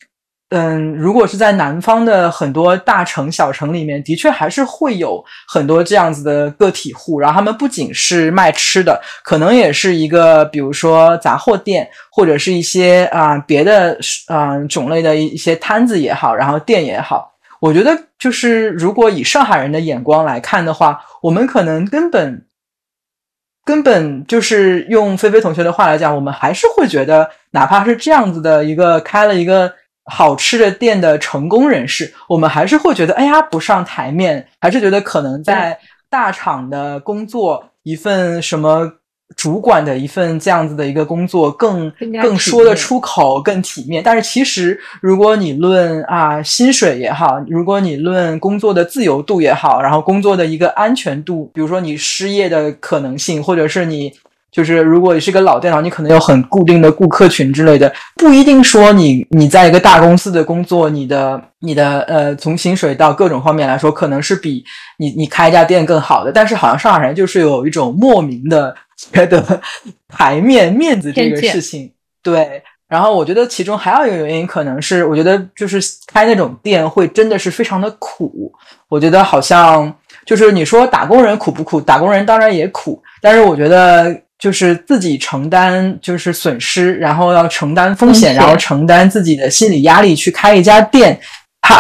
[0.51, 7.19] 嗯，如果是在南方的很多大城小城里面，的确还是会有很多这样子的个体户。
[7.19, 17.33] 然后他们不仅是卖吃的，可能也是一个比如说杂货店，或者是一些啊别的啊种类的一些摊子也好，然后店也好。
[17.61, 22.47] 我觉得就是如果以上海人的眼光来看的话，我们可能根本。
[23.67, 29.71] 根本就是用菲菲同学的话来讲，我们还是会觉得，哪怕是这样子的一个开了一个
[30.05, 38.93] 好吃的店的成功人士，我们还是会觉得，哎呀，不上台面，还是觉得可能在大厂的工作一份什么。
[39.35, 44.03] 主管的一份这样子的一个工作更更说得出口，更体面。
[44.03, 54.13] 但是其实，如果你论啊薪水也好，如果你论工作的自由度也好，然后工作的一个安全度，比如说你失业的可能性，或者是你
[54.51, 64.65] 就是如果你是个老电脑，你可能有很固定的顾客群之类的，不一定说你你在一个大公司的工作，你的你的呃从薪水到各种方面来说，可能是比
[64.99, 66.33] 你你开一家店更好的。
[66.33, 68.75] 但是好像上海人就是有一种莫名的。
[68.97, 69.61] 觉得
[70.09, 72.63] 台面面子这个事情，对。
[72.89, 78.53] 然后我觉得其中还有一个原因，可能是我觉得就是开那种店会真的是非常的苦。
[78.89, 79.93] 我觉得好像
[80.25, 81.81] 就是你说打工人苦不苦？
[81.81, 91.19] 打工人当然也苦，但是我觉得就是自己承担就是损失，然后要承担风险，然后承担自己的心理压力去开一家店。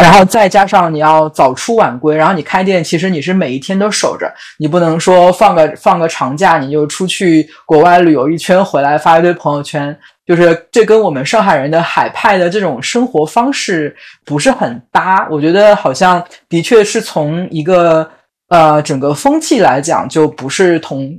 [0.00, 9.96] 然后再加上你要早出晚归，然后你开店，其实你是每一天都守着，你不能说放个放个长假你就出去国外旅游一圈回来发一堆朋友圈，
[10.26, 13.94] 就是这跟我们上海人的海派的这种生活方式
[14.24, 15.26] 不是很搭。
[15.30, 18.08] 我觉得好像的确是从一个
[18.48, 21.10] 呃整个风气来讲，就不是同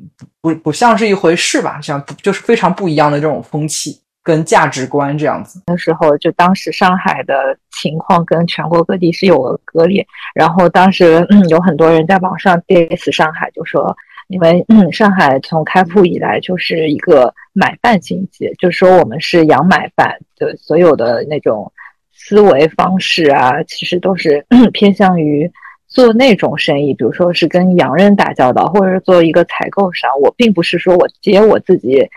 [0.41, 4.01] 不不像是一回事吧，像就是非常不一样的这种风气。
[4.27, 13.95] 跟价值观这样子，那时候就当时上海的情况跟全国各地是有割裂，然后当时嗯有很多人在网上 diss 上海，就说
[14.27, 21.71] 因为嗯上海从开埠以来就是一个买饭经济，就说我们是养买饭的，所有的那种
[22.11, 25.49] 思维方式啊，其实都是偏向于。
[25.97, 32.07] 做那种生意，比如说是跟洋人打交道，或者是做一个采购商，我并不是说我接我自己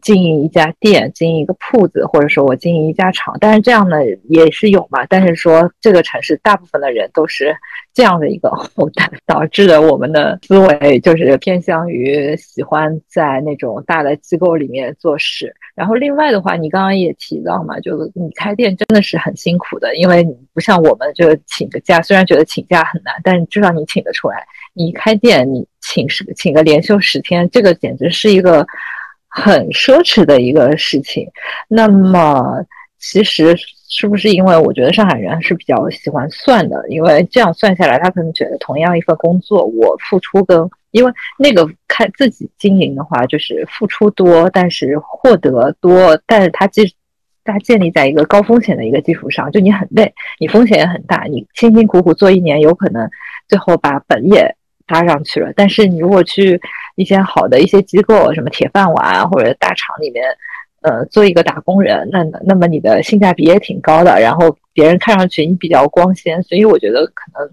[0.00, 3.36] 经营一家店、经营一个铺子，或者说我经营一家厂。
[3.40, 3.96] 但是这样呢
[4.28, 5.04] 也是有嘛。
[5.06, 7.56] 但是说这个城市大部分的人都是
[7.94, 15.54] 这样的一个 后代，导致了我们的思维就是偏向于喜欢在那种大的机构里面做事。
[15.76, 24.36] 然后另外的话，你刚刚也提到嘛，就是你开店真的是很辛苦的，因为你不像我们就请个假，虽然觉得请假很难，但至少你请得出来。
[24.72, 28.66] 你开店，你请十请个连休十天，这个简直是一个
[29.28, 31.28] 很奢侈的一个事情。
[31.68, 32.64] 那么
[32.98, 33.56] 其实
[33.88, 40.68] 是不是因为我觉得上海人是比较喜欢算的，因为这样算下来，他可能觉得同样一份工作，我付出跟。
[40.90, 46.82] 因为那个开自己经营的话，就是付出多，但是获得多，但是它基
[47.42, 53.10] 它建立在一个高风险的一个基础上，就你很累，你风险也很大，你辛辛苦苦做一年，有可能
[53.48, 54.54] 最后把本也
[54.86, 55.52] 搭上去了。
[55.56, 56.60] 但是你如果去
[56.94, 60.24] 一些好的一些机构，什么铁饭碗或者大厂里面，
[60.84, 67.50] 呃，做一个打工人，那那么你的性价比也挺高的，然后别人看上去你比较光鲜，所以我觉得可能。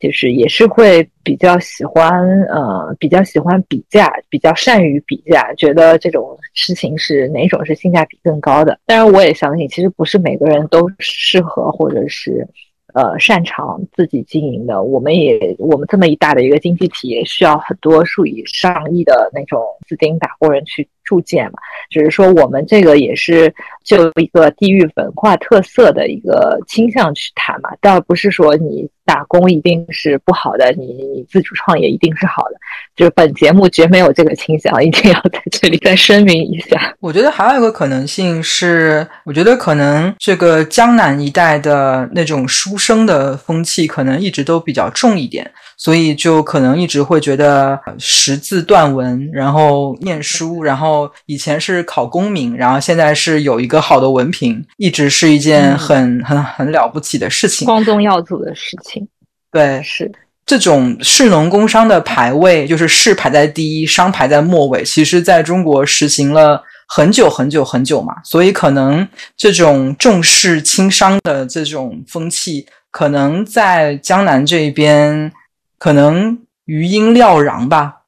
[0.00, 2.10] 就是也是会比较喜欢，
[2.44, 8.80] 呃，比较喜欢比价，比较善于比价，觉得这种事情是哪种是性价比更高的。
[8.86, 12.48] 当然，我也相信，其实不是每个人都适合或者是，
[12.94, 14.82] 呃，擅长自己经营的。
[14.82, 21.58] 我们也，我们这么一大的一个经济体，也需要很多数以上亿的那种资金打工人去铸建嘛。
[21.90, 23.52] 只是说，我们这个也是
[23.84, 28.88] 就一个地域文化特色的一个倾向去谈嘛，倒不是说你。
[29.06, 32.54] 打工一定是不好的，你你自主创业一定是好的，
[32.94, 36.94] 就是本节目绝没有这个倾向，一定要在这里再声明一下。
[37.00, 45.50] 我觉得还有一个可能性是，我觉得可能这个江南一带的那种书生的风气可能一直都比较重一点。
[45.82, 59.08] 所以就可能一直会觉得识字断文，然后念书，然后以前是考功名，然后现在是有一个好的文凭，一直是一件很很很了不起的事情，光宗耀祖的事情。
[59.50, 60.12] 对，是
[60.44, 75.32] 这种士农工商的排位，就是士排在第一，商排在末尾，其实在中国实行了很久很久很久嘛，所以可能这种重视轻商的这种风气，可能在江南这边。
[75.80, 78.02] 可能余音缭绕吧，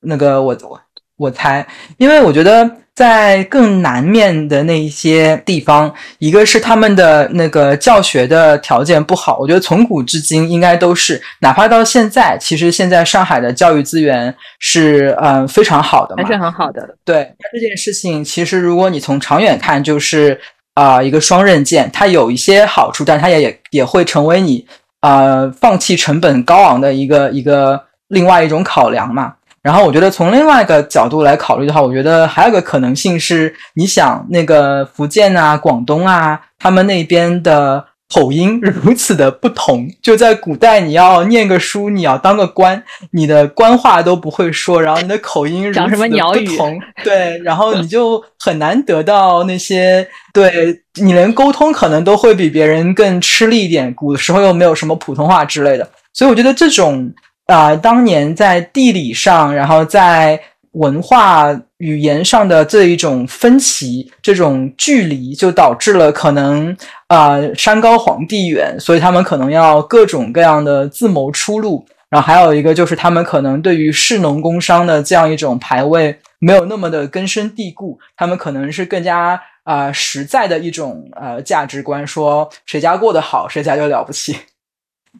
[0.00, 0.80] 那个我我
[1.16, 1.64] 我猜，
[1.96, 16.96] 因为我觉得在更南面的那一些地方，一个是他们的那个教学的条件不好，我觉得从古至今应该都是，哪怕到现在，其实现在上海的教育资源是嗯非常好的，还是很好的。
[17.04, 20.40] 对，这件事情其实如果你从长远看，就是
[20.74, 24.66] 啊一个双刃剑，它有一些好处，但它也也也会成为你。
[25.02, 29.34] 呃，放弃成本高昂的一个一个另外一种考量嘛。
[29.60, 37.84] 然后我觉得从另外一个角度来考虑的话，我觉得还有个可能性是，你想那个福建啊、广东啊，他们那边的。
[38.12, 53.94] 口音如此的不同，就在古代，你要念个书，你要当个官，你的官话都不会说，然后你的口音如此的不同， 对，然后你就很难得到那些，对你连沟通可能都会比别人更吃力一点。
[53.94, 57.10] 古时候又没有什么普通话之类的，所以我觉得这种
[57.46, 60.38] 啊，当年在地理上，然后在。
[60.72, 66.74] 文化语言上的这一种分歧，这种距离，就导致了可能
[67.08, 71.84] 啊山高皇帝远，所以他们可能要各种各样的自谋出路。
[72.08, 84.36] 然后还有一个就是他们可能对于士农工商的这样一种排位没有那么的根深蒂固，他们可能是更加啊实在的一种呃价值观，说谁家过得好，谁家就了不起。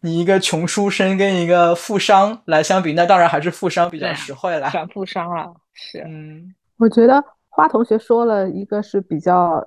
[0.00, 4.70] 你一个穷书生跟一个富商来相比，那当然还是富商比较实惠了。
[4.70, 6.00] 选富商了，是。
[6.06, 9.64] 嗯，我觉得花同学说了一个是比较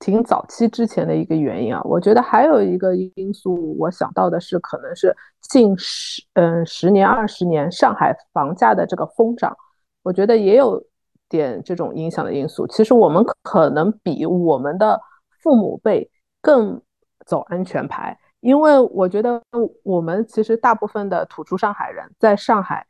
[0.00, 1.80] 挺早期之前的一个原因啊。
[1.84, 9.56] 我觉得还有一个因素，我想到的是，可能是近十嗯十年二十年上海房价的这个疯涨，
[10.02, 10.82] 我觉得也有
[11.28, 12.66] 点这种影响的因素。
[12.66, 15.00] 其实我们可能比我们的
[15.40, 16.82] 父母辈更
[17.24, 18.18] 走安全牌。
[18.42, 19.40] 因为我觉得
[19.84, 22.84] 我们其实大部分的土著上海人在上海，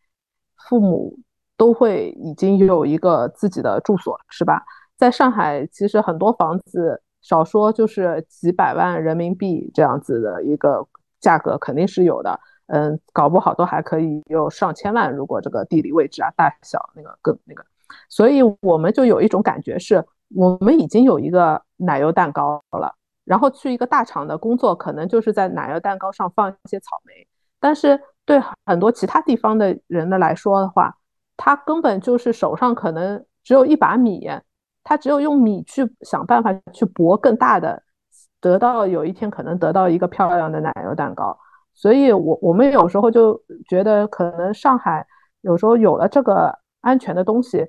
[0.56, 1.18] 父母
[1.58, 4.64] 都会已经有一个自己的住所，是吧？
[4.96, 10.86] 在上海，其实很多房子少说就是几百万人民币这样子的一个
[11.20, 15.12] 价格肯定是有的，嗯，搞不好都还可以有上千万。
[15.14, 17.62] 如果这个地理位置啊、大小那个更那个，
[18.08, 20.02] 所以我们就有一种感觉是，
[20.34, 22.94] 我们已经有一个奶油蛋糕了。
[23.24, 27.26] 然后去一个大厂的工作，可能就是在奶油蛋糕上放一些草莓。
[27.60, 30.96] 但是对很多其他地方的人的来说的话，
[31.36, 34.28] 他根本就是手上可能只有一把米，
[34.82, 37.82] 他只有用米去想办法去搏更大的，
[38.40, 41.38] 得到有一天可能得到一个漂亮的奶油蛋糕。
[41.74, 45.06] 所以，我我们有时候就觉得，可能上海
[45.40, 47.66] 有时候有了这个安全的东西，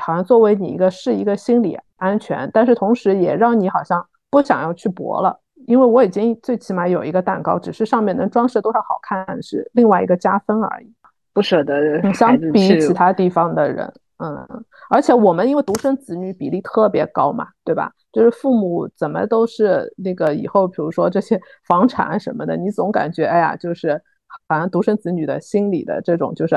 [0.00, 10.94] 好像作为你一个是一个心理安全，但是同时也让你好像不想要去搏了，因为我已经最起码有一个蛋糕，只是上面能装饰多少好看是另外一个加分而已，
[11.32, 12.00] 不舍得。
[12.12, 17.92] 相比其他地方的人，嗯，而且我们因为独生子女比例特别高嘛，对吧？
[18.12, 24.00] 就是父母怎么都是那个以后，比如说这些房产什么的，你总感觉哎呀，就是
[24.48, 26.56] 好像独生子女的心理的这种就是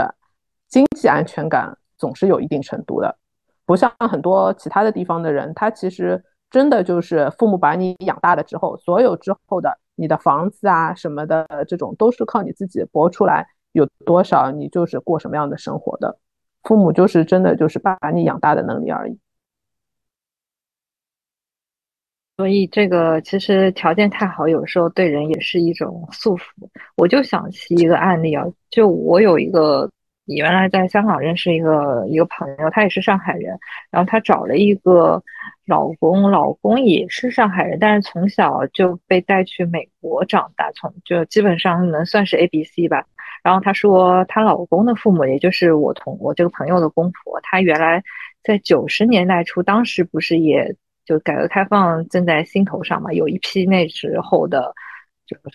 [0.68, 3.16] 经济安全感总是有一定程度的，
[3.66, 6.24] 不像很多其他的地方的人，他其实
[6.54, 16.20] 真的就是父母把你养大了之后，所有之后的你的房子啊什么的这种都是靠你自己搏出来，有多少你就是过什么样的生活的，
[16.62, 19.18] 父母就是真的就是把你养大的能力而已。
[22.38, 26.44] 所以这个其实条件太好，有时候对人也是一种束缚。
[26.96, 29.90] 我就想起一个案例啊，就我有一个
[30.26, 33.58] 原来在香港认识一个一个朋友，他也是上海人，
[33.90, 35.24] 然后他找了一个
[35.66, 43.06] 老公，老公也是上海人，但是从小就被带去美国长大，从就基本上能算是 A B C 吧。
[43.44, 48.04] 然后她说，她老公的父母，也就是我同我这个朋友的公婆，她原来
[48.44, 50.76] 在九十年代初，当时不是也。
[51.06, 54.74] 就改革开放正在心头上嘛，有一批那时候的，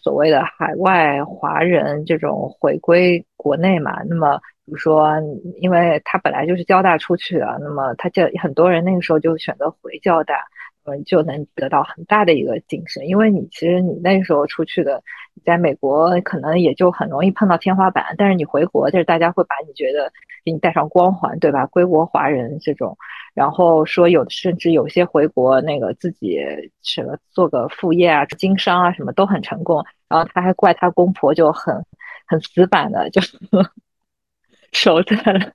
[0.02, 4.02] 所谓的海外华人这种回归国内嘛。
[4.08, 5.12] 那么，比如说，
[5.60, 10.44] 因为他本来就是交大出去的，那么他就很多人那个时候就选择回交大，
[10.84, 13.04] 嗯，就能得到很大的一个晋升。
[13.06, 15.02] 因为你其实你那时候出去的，
[15.44, 20.12] 在美国可能也就很容易碰到天花板，但是你回国，就是大家会把你觉得
[20.44, 21.66] 给你带上光环，对吧？
[21.66, 22.96] 归国华人这种。
[23.38, 26.40] 然后说有，甚至有些回国那个自己
[26.82, 29.84] 什么做个副业啊，经商啊，什么都很成功。
[30.08, 31.72] 然后他还怪他公婆就很
[32.26, 33.22] 很死板的，就
[34.72, 35.52] 守在了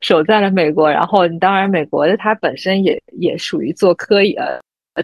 [0.00, 0.88] 守在了美国。
[0.88, 4.40] 然后你当然美国的他本身也也属于做科研，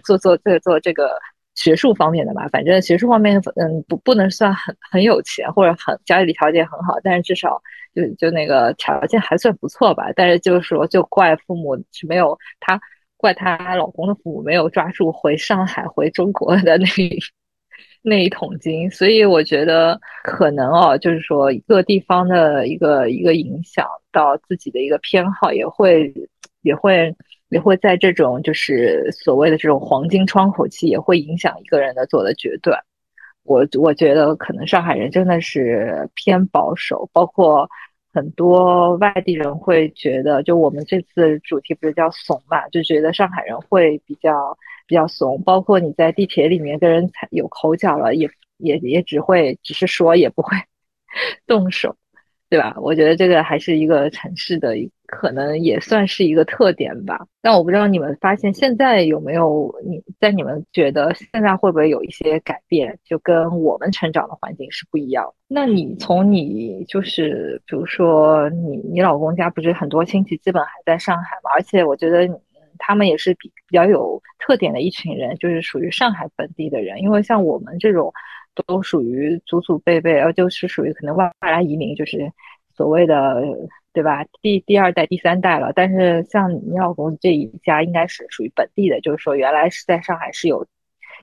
[0.05, 1.19] 做做做做这个。
[1.61, 7.61] 学术方面的吧，反正学术方面，嗯，不不能算很很有钱或者很家里条件很好，但是至少
[7.93, 10.11] 就就那个条件还算不错吧。
[10.15, 12.79] 但是就是说，就怪父母是没有她，
[13.15, 16.87] 怪她老公的父母没有抓住回上海、回中国的那
[18.01, 18.89] 那一桶金。
[18.89, 26.11] 所以我觉得可能哦，就是说一个地方的一个一个影响到自己的一个偏好，也会
[26.61, 27.15] 也会。
[27.51, 32.81] 也会在这种就是所谓的这种黄金窗口期，也会影响一个人的做的决断。
[33.43, 37.69] 我我觉得可能上海人真的是偏保守，包括
[38.13, 45.43] 很多外地人会觉得，就我们这次主题不是叫怂嘛，就觉得上海人会比较比较怂。
[45.43, 50.55] 包括你在地铁里面跟人有口角了，也也也只会只是说，也不会
[51.45, 51.97] 动手。
[52.51, 52.75] 对吧？
[52.81, 54.75] 我觉得这个还是一个城市的，
[55.07, 57.25] 可能也算是一个特点吧。
[57.41, 65.33] 但我不知道你们发现现在有没有你在你们觉得现在会不会有一些改变，就跟我们成长的环境是不一样。
[65.47, 71.51] 那你从你就是，比如说你你老公家不是很多亲戚基本还在上海嘛？
[71.55, 72.27] 而且我觉得
[72.77, 76.99] 他们也是比比较有特点的一群人，就是属于上海本地的人。
[76.99, 78.11] 因为像我们这种。
[78.53, 82.31] 都属于祖祖辈辈，呃，就是属于可能外来移民，就是
[82.75, 83.41] 所谓的，
[83.93, 84.25] 对吧？
[84.41, 85.71] 第第二代、第三代了。
[85.73, 90.65] 但是像你老公这一家，应该是属于本地的，就是说原来是在上海是有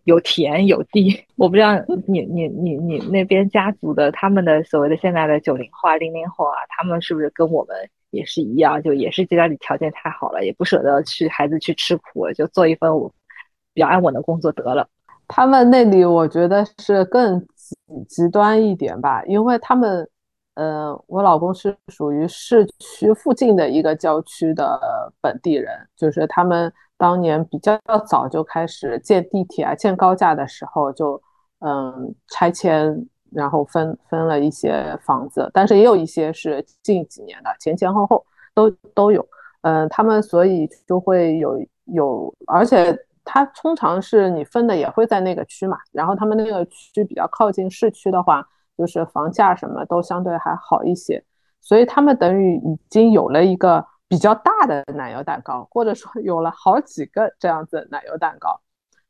[0.04, 1.24] 有田有地。
[1.36, 1.74] 我不知道
[2.06, 7.76] 你你你你那边家族的他们的所谓的现在的九零后、零零后啊，他们是不是跟我们
[8.10, 8.82] 也是一样？
[8.82, 13.12] 就也是家里条件太好了，也不舍得去孩子去吃苦，就做一份我
[13.74, 14.88] 比较安稳的工作得了。
[15.28, 17.76] 他们那里我觉得是更极
[18.08, 20.08] 极端一点吧，因为他们，
[20.54, 31.20] 呃，我老公是属于市区附近的一个郊区的本地人，就是他们当年比较早就开始建地铁啊、建高架的时候就，
[31.60, 38.24] 嗯，拆迁，然后分分了一些房子，但是也有一些是近几年的，前前后后
[38.54, 39.24] 都都有，
[39.60, 42.98] 嗯，他们所以就会有有，而且。
[43.30, 48.42] 它通常是你分的也会在那个区嘛，然后他们那个区比较靠近市区的话，
[48.78, 51.22] 就是房价什么都相对还好一些，
[51.60, 58.58] 所以他们等于已经有了一个比较大的奶油蛋糕，或者说有了好几个这样子奶油蛋糕，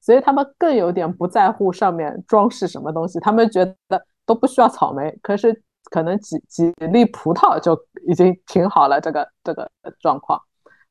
[0.00, 10.40] 所以他们更有点不在乎上面装饰什么东西，他们觉得都不需要草莓，可是可能几几粒葡萄就已经挺好了，这个这个状况。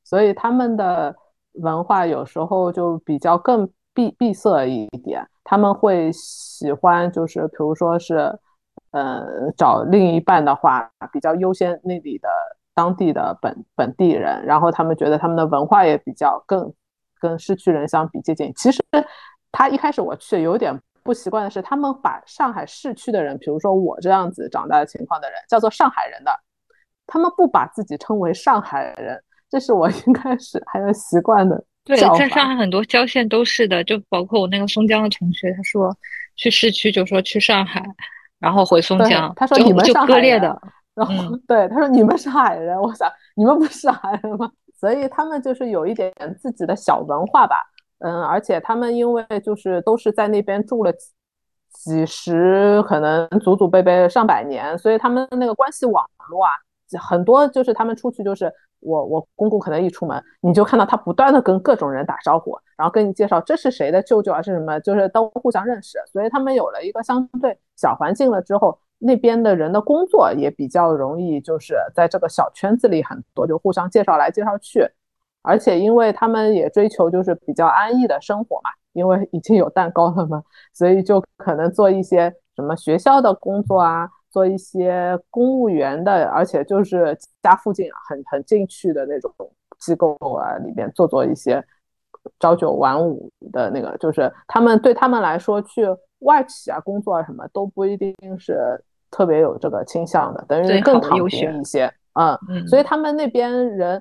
[0.03, 1.13] 所以他们的
[1.61, 8.15] 文化有时候就比较更闭闭塞一点，他们会喜欢就是比如说是，
[8.91, 12.29] 呃，找另一半的话比较优先那里的
[12.73, 16.71] 当地的本本地人，然后他们觉得他们的文化也比较更
[17.19, 18.53] 跟市区人相比接近。
[18.55, 18.83] 其实
[19.51, 26.31] 他一开始我去有点不习惯的是，他们把上海市区的人，比如说我这样子长大的情况的人叫做上海人的，
[27.07, 29.23] 他们不把自己称为上海人。
[29.49, 31.63] 这是我 应该是还有习惯的。
[31.83, 35.95] 对，在上海很多郊县都是的，就包括我那个松江的同学，他说
[36.35, 37.81] 去市区就说去上海，
[38.39, 40.41] 然后回松江，他说你们上海人，
[40.93, 41.13] 然后
[41.47, 44.51] 对他说你们上海人，我想你们不是上海人吗？
[44.77, 47.63] 所以他们就是有一点自己的小文化吧，
[47.99, 50.91] 嗯，而且他们因为就是都是在那边住了
[51.71, 56.51] 几十，可能祖祖辈辈上百年，所以他们那个关系网络啊。
[56.97, 58.49] 很多就是他们出去，就是
[58.79, 65.97] 我我公公可能一出门，你就看到他不断的跟各种人打招呼，然后跟你介绍这是谁的舅舅啊，是什么，就是都互相认识。
[66.11, 74.87] 所以他们有了一个相对小环境了之后，那边的人的工作也比较容易，就是在这个小圈子里很多就互相介绍来介绍去。
[75.41, 84.09] 而且因为他们也追求就是比较安逸的生活嘛，因为已经有蛋糕了嘛，所以就可能做一些什么学校的工作啊。
[84.37, 89.33] 做一些公务员的，而且就是家附近很很近去的那种
[89.79, 91.63] 机构啊，里面做做一些
[92.39, 95.87] 朝九晚五的那个，就是他们对他们来说去
[96.19, 98.79] 外企啊工作啊什么都不一定是
[99.09, 101.91] 特别有这个倾向的，等于更躺平一些。
[102.13, 103.99] 嗯，所以他们那边人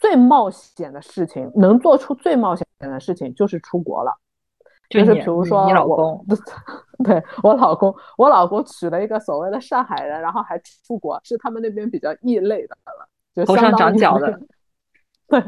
[0.00, 4.12] 最冒险的事情，能做出最冒险的事情就是出国了。
[4.90, 6.22] 就是比如说，你老公，
[7.02, 14.38] 对我老公，我老公娶了一个所谓的上海人，然后还出国，是他们那边比较异类的了，就头上长角的。
[15.28, 15.42] 对，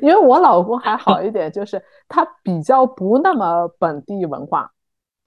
[0.00, 4.70] 因为我老公还好一点，就是他比较不那么本地文化，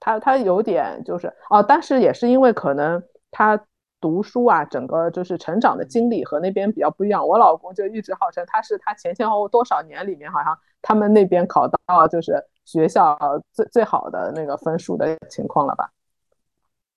[0.00, 3.62] 他他有点就是哦，但是也是因为可能他。
[4.02, 7.28] 读书啊，整个就是成长的经历和那边比较不一样。
[7.28, 13.18] 我老公就一直号称他是他前前后后多少年里面，好像他们那边考到就是学校
[13.52, 15.90] 最最好的那个分数的情况了吧？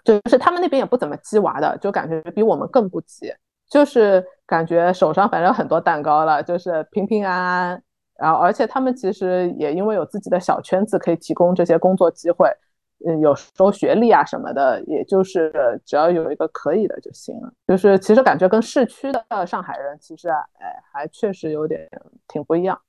[0.03, 3.33] 就是他们那边也不怎么鸡娃的，就感觉比我们更不急，
[3.67, 7.83] 就是感觉手上反正很多蛋糕了，就是平平安安。
[8.17, 12.47] 然后而且他们其实也因为有自己的小圈子，可以提供这些工作机会。
[13.05, 15.51] 嗯，有时候学历啊什么的，也就是
[15.85, 17.51] 只要有一个可以的就行了。
[17.67, 21.89] 就是其实感觉跟市区的上海人，其实啊，哎，还确实有点
[22.27, 22.79] 挺不一样。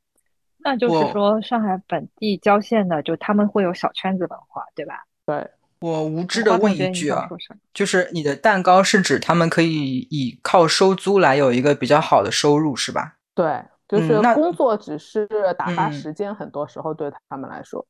[0.64, 5.04] 那就是说，上海本地郊县的，就他们会有小圈子文化，对吧？
[5.24, 5.48] 对。
[5.80, 7.28] 我无知的问一句啊，
[7.74, 13.16] 就是你的蛋糕是指他们可以以靠收租来有一个比较好的收入，是吧？
[13.34, 17.86] 对，就是工作只是打发时间，很多时候对他们来说。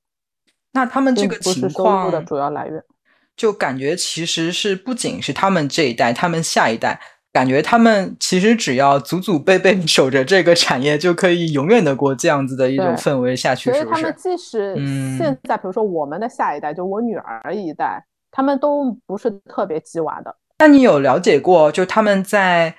[0.73, 2.83] 那他们这个情况的主要来源，
[3.37, 7.01] 就感觉其实是不仅是他们这一代，他们下一代，
[7.35, 13.95] 感觉他们其实只要祖祖辈辈 守着这个产业，就可以永远的过这样子的一种氛围下去，是不是？
[13.95, 14.75] 他们即使
[15.19, 20.35] 现在，比如说我们的下一代，就我女儿一代，他们都不是特别鸡娃的。
[20.61, 22.75] 那你有了解过，就他们在？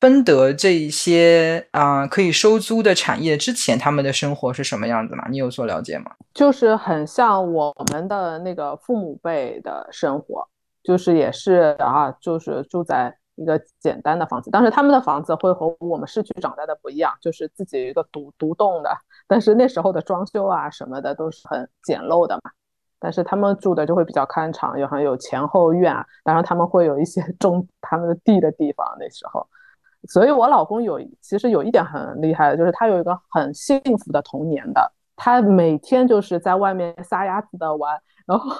[0.00, 5.26] 分得这一些啊可以收租的产业之前，他们的生活是什么样子吗？
[5.30, 6.10] 你有所了解吗？
[6.32, 10.46] 就是很像我们的那个父母辈的生活，
[10.82, 18.90] 就是也是啊，就是住在一个简单的房子，但是他们的房子会和我们市区长大的不一样，就是自己一个独独栋的，
[19.26, 22.50] 但是那时候的装修啊什么的都是很简陋的嘛。
[22.98, 29.46] 但是他们住的就会比较宽敞，有很有前后院啊，当然他们会有一些 种他们的地的地方，那时候。
[30.08, 34.92] 所以，我老公有其实有一点很厉害的，就是他有一个很幸福的童年的。
[35.16, 37.98] 他每天就是在外面撒丫子的玩。
[38.26, 38.54] 然后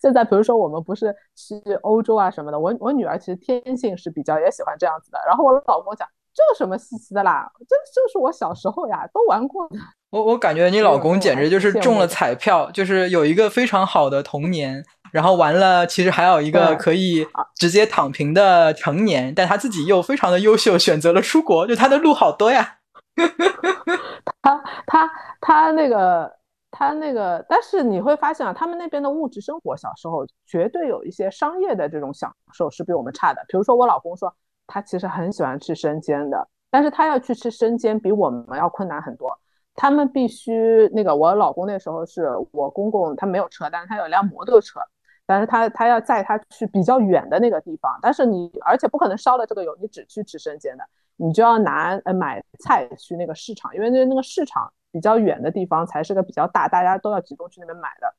[0.00, 5.18] 现在，比如说我们不是去欧洲啊什么的，我我女儿其实天性是比较也喜欢这样子的。
[5.26, 7.50] 然后我老公讲，这有什么稀奇的啦？
[7.60, 9.76] 这就是我小时候呀，都玩过的。
[10.10, 14.84] 我我感觉你老公简直就是中了彩票，就是有一个非常好的童年。
[15.12, 17.26] 然后完了，其实还有一个可以
[17.56, 22.76] 直接躺平的成年，但他自己又非常的优秀，选择了出国，就他的路好多呀。
[24.40, 25.10] 他他
[25.40, 26.32] 他那个
[26.70, 33.44] 他那个，但是你会发现啊，他们那边的物质生活，小时候绝对有一些商业的这种享受是比我们差的。
[33.48, 34.32] 比如说我老公说，
[34.66, 39.36] 他其实很喜欢吃生煎的，但是他要去吃生煎比我们要困难很多。
[39.74, 44.80] 他们必须那个，我老公那时候是我公公，他没有车，但是他有辆摩托车。
[45.26, 58.14] 但是他他要载他去比较远的那个地方，但是你而且不可能烧了这个油，你只去吃生煎的，你就要拿呃买菜去那个市场，因为那那个市场比较远的地方才是个比较大，大家都要集中去那边买的。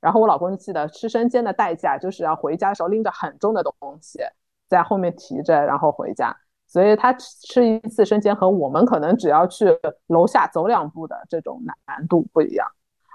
[0.00, 4.20] 然后我老公就记得吃生煎的代价就是要回家的时候拎着很重的东西
[4.68, 6.36] 在后面提着，然后回家。
[6.66, 9.66] 所以他吃一次生煎和我们可能只要去
[10.08, 12.66] 楼下走两步的这种难难度不一样。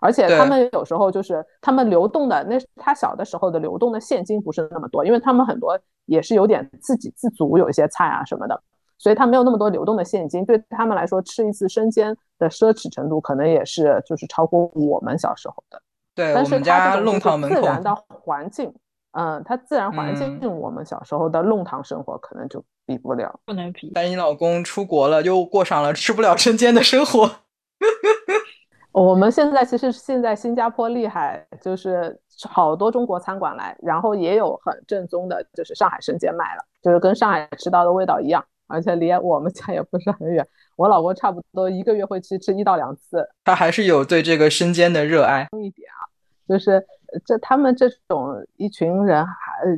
[0.01, 8.61] 而且他们有时候就是他们流动的那他小的时候的流动的现金不是那么多，因为他们很多也是有点自给自足，有一些菜啊什么的，
[9.03, 10.45] 所以他没有那么多流动的现金。
[10.45, 15.81] 对他们来说，吃一次生煎的奢侈程度可能也是就是超过我们小时候的。
[16.15, 18.73] 对，我们家弄堂门口自然的环境，
[19.11, 23.91] 嗯，它自然环境，我们小时候的弄堂生活可能就比不了，不能比。
[23.93, 27.29] 但你老公出国了，又过上了吃不了生煎的生活。
[28.93, 32.15] 我们现在其实现在新加坡厉害，就是
[32.47, 40.47] 好多中国餐馆来，然后也有很正宗的，就是上海生煎卖了，就是跟上海吃到的味道一样，而且离我们家也不是很远。
[40.75, 46.01] 我老公差不多一个月会去吃一到两次，他还是有对这个生煎的热爱一点啊。
[46.47, 46.83] 就是
[47.25, 49.33] 这他们这种一群人，还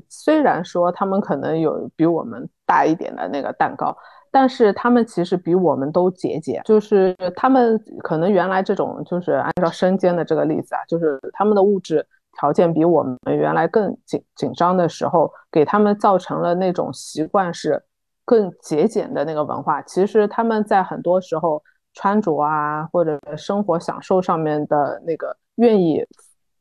[0.10, 3.96] 虽然说他们可能有比我们大一点的那个蛋糕，
[4.32, 6.62] 但是他们其实比我们都节俭。
[6.66, 12.06] 就是他们可能原来这种，就是按照生煎的这个例子啊，就是他们的物质
[12.40, 17.84] 条件比我们原来更紧紧张的时候，给他们造成了那种习惯是。
[18.26, 21.64] 更节俭的那个文化，其实他们在很多时候
[21.94, 26.04] 穿着啊，或者生活享受上面的那个愿意，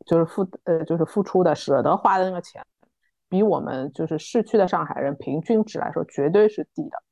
[0.04, 2.62] 就是付呃就是付出的舍得花的那个钱，
[3.30, 7.02] 比我们就是市区的上海人平均值来说，绝对是低的，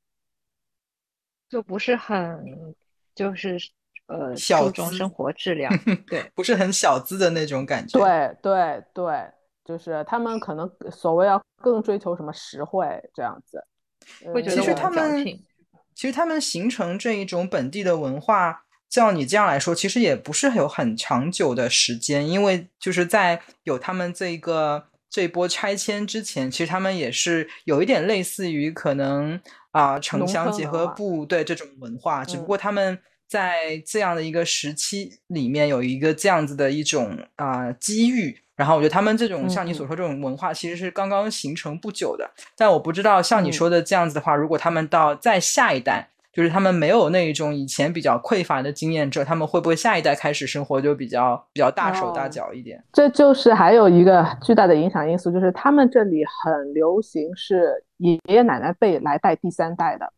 [1.49, 2.45] 就不是很
[3.15, 3.57] 就是
[4.07, 5.73] 呃小众生活质量，
[6.07, 9.33] 对，不是很小资的那种感觉，对对对，
[9.65, 13.65] 就是他们可能所谓要更追求什么实惠这样子。
[14.49, 15.25] 其实他们，
[15.95, 29.41] 其实他们形成这一种本地的文化，照你这样来说，其实也不是有很长久的时间，因为就是在有他们这个这一波拆迁之前，其实他们也是有一点类似于可能
[29.71, 38.42] 啊城乡结合部对这种文化，只不过他们在这样的一个时期里面有一个这样子的一种啊机遇。
[38.57, 42.31] 然后我觉得他们这种像你所说这种文化，其实是刚刚形成不久的。
[42.57, 52.83] 但我不知道像你说的这样子的话，如果他们到再下一代，就是他们没有那一种以前比较匮乏的经验之后，他们会不会下一代开始生活就比较比较大手大脚一点？
[52.93, 60.13] 这就是还有一个巨大的影响因素，就是他们这里很流行是爷爷奶奶辈来带第三代的。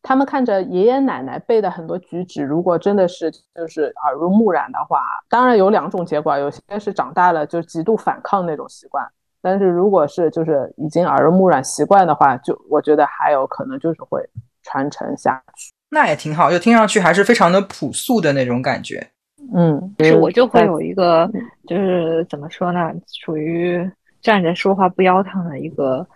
[0.00, 9.04] 他们看着爷爷奶奶辈的很多举止，如果真的是就是耳濡目染的话，当然有两种结果，有些是长大了就极度反抗那种习惯，
[9.42, 14.24] 但是如果是就是已经耳濡目染习惯的话，就我觉得还有可能就是会
[14.62, 15.72] 传承下去。
[15.90, 19.04] 那也挺好，就听上去还是非常的朴素的那种感觉。
[19.52, 21.28] 嗯，是我就会有一个
[21.66, 22.92] 就是怎么说呢，
[23.24, 23.90] 属于
[24.22, 26.06] 站着说话不腰疼的一个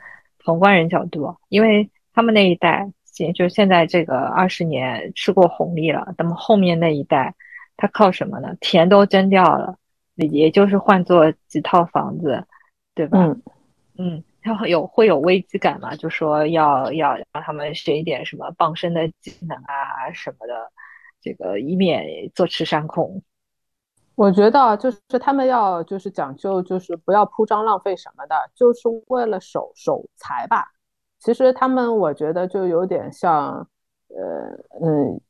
[0.45, 2.89] 旁观人角度，因为他们那一代。
[3.35, 7.35] 就现在这个二十年吃过红利了，那么后面那一代
[7.77, 8.57] 他靠什么呢？
[8.61, 9.77] 田都征掉了，
[10.17, 12.47] 也就是换做几套房子，
[12.95, 13.19] 对吧？
[13.19, 13.43] 嗯
[13.99, 15.95] 嗯，然后有会有危机感嘛？
[15.97, 20.73] 就说要要让他们学一点什么傍身的技能啊什么的，
[21.21, 23.23] 这个以免坐吃山空。
[24.15, 30.67] 我觉得就是他们要就是讲究就是不要铺张浪费什么的，就是为了守守财吧。
[31.23, 33.65] 其实他们，我觉得就有点像，
[34.09, 35.21] 呃，嗯，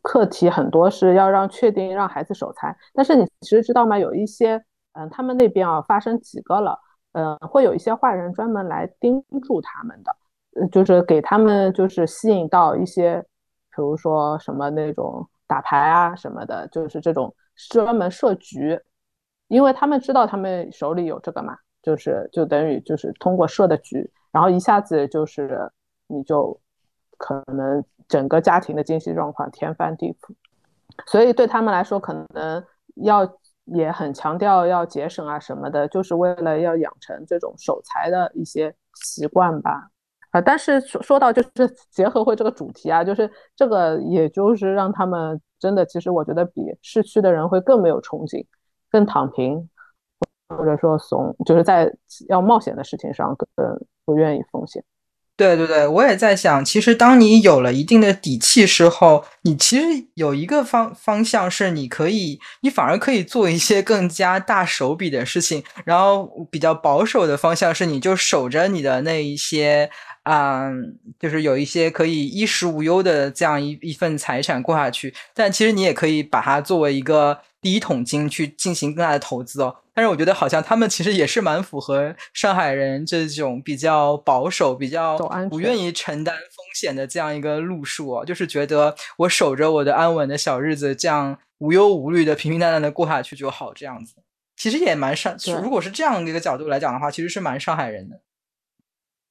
[0.00, 3.98] 课题很多是要让确定让孩子守财，但是你其实知道吗？
[3.98, 4.54] 有一些，
[4.92, 6.78] 嗯，他们那边啊发生几个了，
[7.12, 17.34] 嗯，会有一些坏人专门来盯住他们的，就是给他们就是吸引到一些，比如说什么那种打牌啊什么的，就是这种
[17.68, 18.80] 专门设局，
[19.48, 24.10] 因为他们知道他们手里有这个嘛，就是就等于就是通过设的局。
[24.32, 25.70] 然后一下子就是，
[26.06, 26.58] 你就
[27.18, 30.34] 可能整个家庭的经济状况天翻地覆，
[31.06, 32.64] 所以对他们来说，可能
[32.96, 33.30] 要
[33.66, 39.88] 也很强调要节省啊什么的，就是为了要养成这种守财的一些习惯吧。
[40.30, 48.46] 啊，但是说说到就是结合会这个主题啊，就是这个也就是让他们真的，其实我觉得比市区的人会更没有憧憬，
[48.90, 49.68] 更躺平。
[50.56, 51.90] 或者说怂，就是在
[52.28, 54.82] 要冒险的事情上更不愿意风险。
[55.34, 65.64] 对对对，我也在想，其实当你有了一定的底气之后，你其实有一个方方向是你可以，你反而可以做一些更加大手笔的事情。
[65.84, 69.90] 然后比较保守的方向是，你就守着你的那一些，
[70.24, 75.12] 嗯，就是有一些可以衣食无忧的这样一一份财产过下去。
[75.34, 79.74] 但其实你也可以把它作为一个第一桶金去进行更大的投资哦。
[79.94, 85.18] 但是我觉得好像他们其实也是蛮符合上海人这种比较保守、比较
[85.50, 94.16] 不愿意承担风险的这样一个路数哦，就是觉得我守着我的安稳的小日子，这样无忧无虑的平平淡淡的过下去就好，这样子
[94.56, 95.36] 其实也蛮上。
[95.62, 98.20] 如果是这样的一个角度来讲的话，其实是蛮上海人的。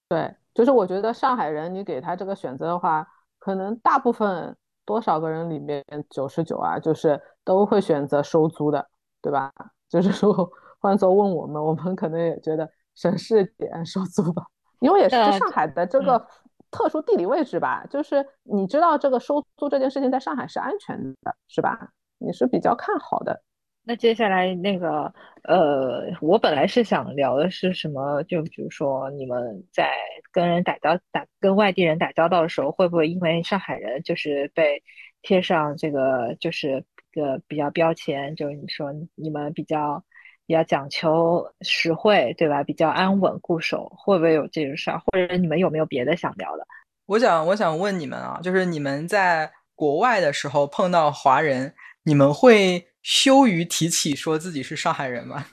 [0.09, 3.07] 对，就是我觉得上海人，你给他这个选择的话，
[3.39, 4.55] 可能大部分
[4.85, 8.87] 多少个人里面九十九啊，就是都会选择收租的，
[9.21, 9.51] 对吧？
[9.91, 14.41] 就是 说，换做问我们，我们可能也觉得省事点收租吧，
[14.79, 16.25] 因为也是上海的这个
[16.71, 17.85] 特殊地理位置吧。
[17.89, 21.89] 就是你知道这个收租这件事情在上海是安全的，是吧？
[22.19, 23.43] 你是比较看好的。
[23.83, 25.13] 那接下来那个，
[25.43, 28.23] 呃，我本来是想聊的是什么？
[28.23, 29.91] 就比如说你们在
[30.31, 34.81] 跟人打交打跟外地人打交道的时候，会不会因为上海人就是被
[35.21, 36.85] 贴上这个就是？
[37.11, 40.03] 个比较标签，就是你说你们比较
[40.45, 42.63] 比较讲求实惠，对吧？
[42.63, 44.99] 比较安稳固守，会不会有这种事儿？
[44.99, 46.67] 或者你们有没有别的想聊的？
[47.05, 55.45] 我想，我想问你们啊，就是你们在国外的时候碰到华人，你们会羞于提起说自己是上海人吗？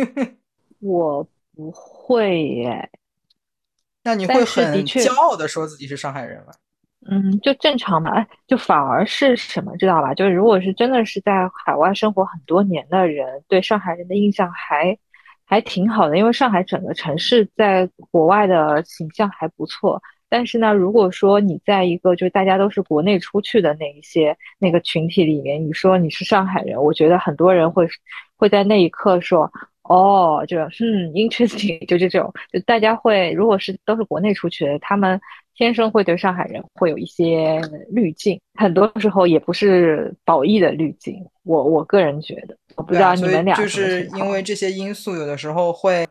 [0.80, 2.90] 我不会耶。
[4.04, 6.52] 那你会很骄傲的说自己是上海人吗？
[7.08, 10.12] 嗯，就正常嘛，哎，就反而是什么，知道吧？
[10.14, 14.96] 就是如果是真的是在海外生活很多年的人，对上海人的印象还
[15.44, 20.02] 还挺好的，因为上海整个城市在国外的形象还不错。
[20.28, 27.86] 但是呢，如果说你在一个就是大家都是国内出去的那一些那个群体里面，你说你是上海人，我觉得很多人会
[28.36, 29.48] 会在那一刻说，
[29.84, 35.20] 哦，就嗯，interesting， 就这种，就大家会，如果是都是国内出去的，他们。
[35.56, 41.24] 天生会对上海人会有一些滤镜，很多时候也不是褒义的滤镜。
[41.44, 46.06] 我我个人觉得，我不知道你们俩就是因为这些因素，有的时候会，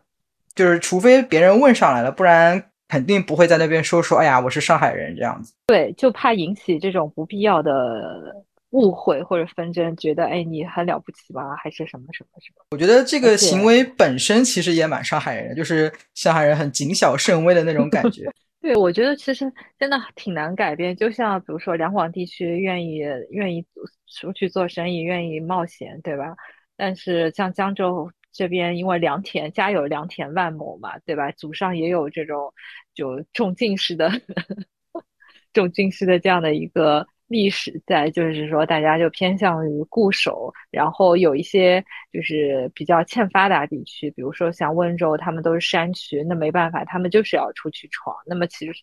[0.56, 5.54] 就是除非别人问上来了，不然肯定不会在那边说说，哎呀，我是上海人这样子。
[5.68, 8.36] 对，就怕引起这种不必要的
[8.72, 12.66] 误会或者纷争，觉得哎你很了不起吧，还是什么什么什么？
[12.72, 18.24] 我觉得这个行为本身其实也蛮上海人的，就是上海人很谨小慎微的那种感觉。
[18.66, 20.96] 对，我觉得其实真的挺难改变。
[20.96, 22.98] 就像比如说，两广地区愿意
[23.30, 23.64] 愿意
[24.08, 26.36] 出去做生意，愿意冒险，对吧？
[26.76, 31.30] 但是像江州这边，因为良田家有良田万亩嘛，对吧？
[31.34, 32.52] 祖上也有这种
[32.96, 34.10] 就种进士的
[35.54, 37.08] 种进士的这样的一个。
[37.28, 48.16] 历史在，就是说大家就偏向于固守，然后有一些就是比较欠发达地区，比如说像温州，他们都是山区，那没办法，他们就是要出去闯。
[48.28, 48.74] 那么其实，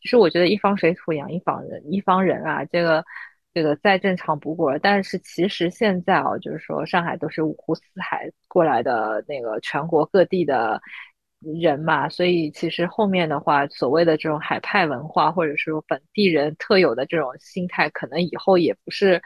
[0.00, 3.04] 其实我觉得一方水土养一方人，一方人啊，这个
[3.54, 4.78] 这个再正常不过了。
[4.78, 10.80] 但是其实现在啊，就是说上海都是五湖四海过来的那个全国各地的。
[11.44, 19.20] 人嘛，所以其实后面的话，所谓的这种海派文化，或者是本地人特有的这种心态，可能以后也不是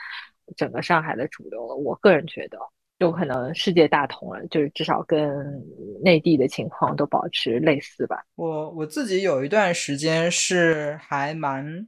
[0.57, 1.75] 整个上海的主流了。
[1.75, 2.59] 我个人觉得，
[2.99, 5.63] 有可能世界大同了，就是至少跟
[6.03, 8.25] 内地的情况都保持类似吧。
[8.37, 11.87] 我我自己有一段时间是还蛮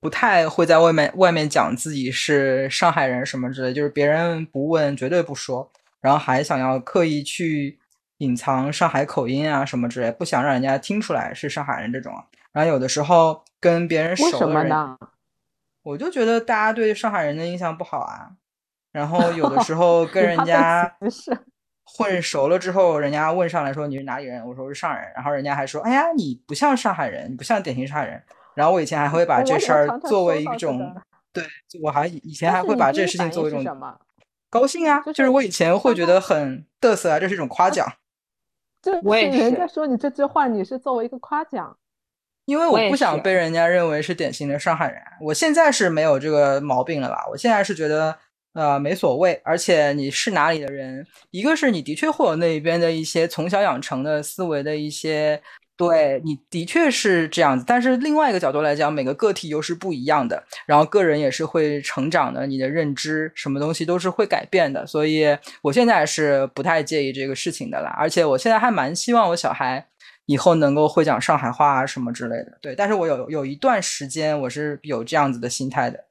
[0.00, 7.78] 不太会在外面外面讲自己是上海人什么之类，就是别人不问绝对不说，然后还想要刻意去。
[8.22, 12.14] 隐藏上海口音啊什么之类，不想让人家听出来是上海人这种。
[12.52, 14.72] 然后有的时候跟别人熟的人，
[15.82, 18.30] 我就觉得大家对上海人的印象不好啊。
[18.92, 20.96] 然后有的时候跟 人家
[21.84, 28.22] 混熟了之后，人家问上来说你是哪里人，我说我是上海人，然后人家还说哎呀你不像上海人，你不像典型上海人。
[28.54, 30.94] 然后我以前还会把这事儿作为一种，
[31.32, 31.42] 对
[31.82, 33.64] 我还以前还会把这事情作为一种
[34.50, 37.90] 高兴啊，就是我以前会觉得很嘚瑟啊，这是一种夸奖。
[38.82, 39.00] 就是
[39.38, 41.74] 人家说你这句话，你是作为一个夸奖，
[42.46, 45.00] 因为我不想被人家认为是典型的上海人。
[45.20, 47.24] 我现在是没有这个毛病了吧？
[47.30, 48.18] 我现在是觉得
[48.54, 55.40] 呃没所谓，而且你是哪里的人，一个是你的确会有那边的一些从小养成的思维的一些。
[55.76, 65.26] 对你的确是这样子，但是另外一个角度来讲，每个个体又是不一样的，然后个人也是会成长的，你的认知什么东西都是会改变的，所以
[65.62, 67.94] 我现在是不太介意这个事情的啦。
[67.98, 69.84] 而且我现在还蛮希望我小孩
[70.26, 72.58] 以后能够会讲上海话啊什么之类的。
[72.60, 76.04] 对，但是我有有一段时间我是有这样子的心态的。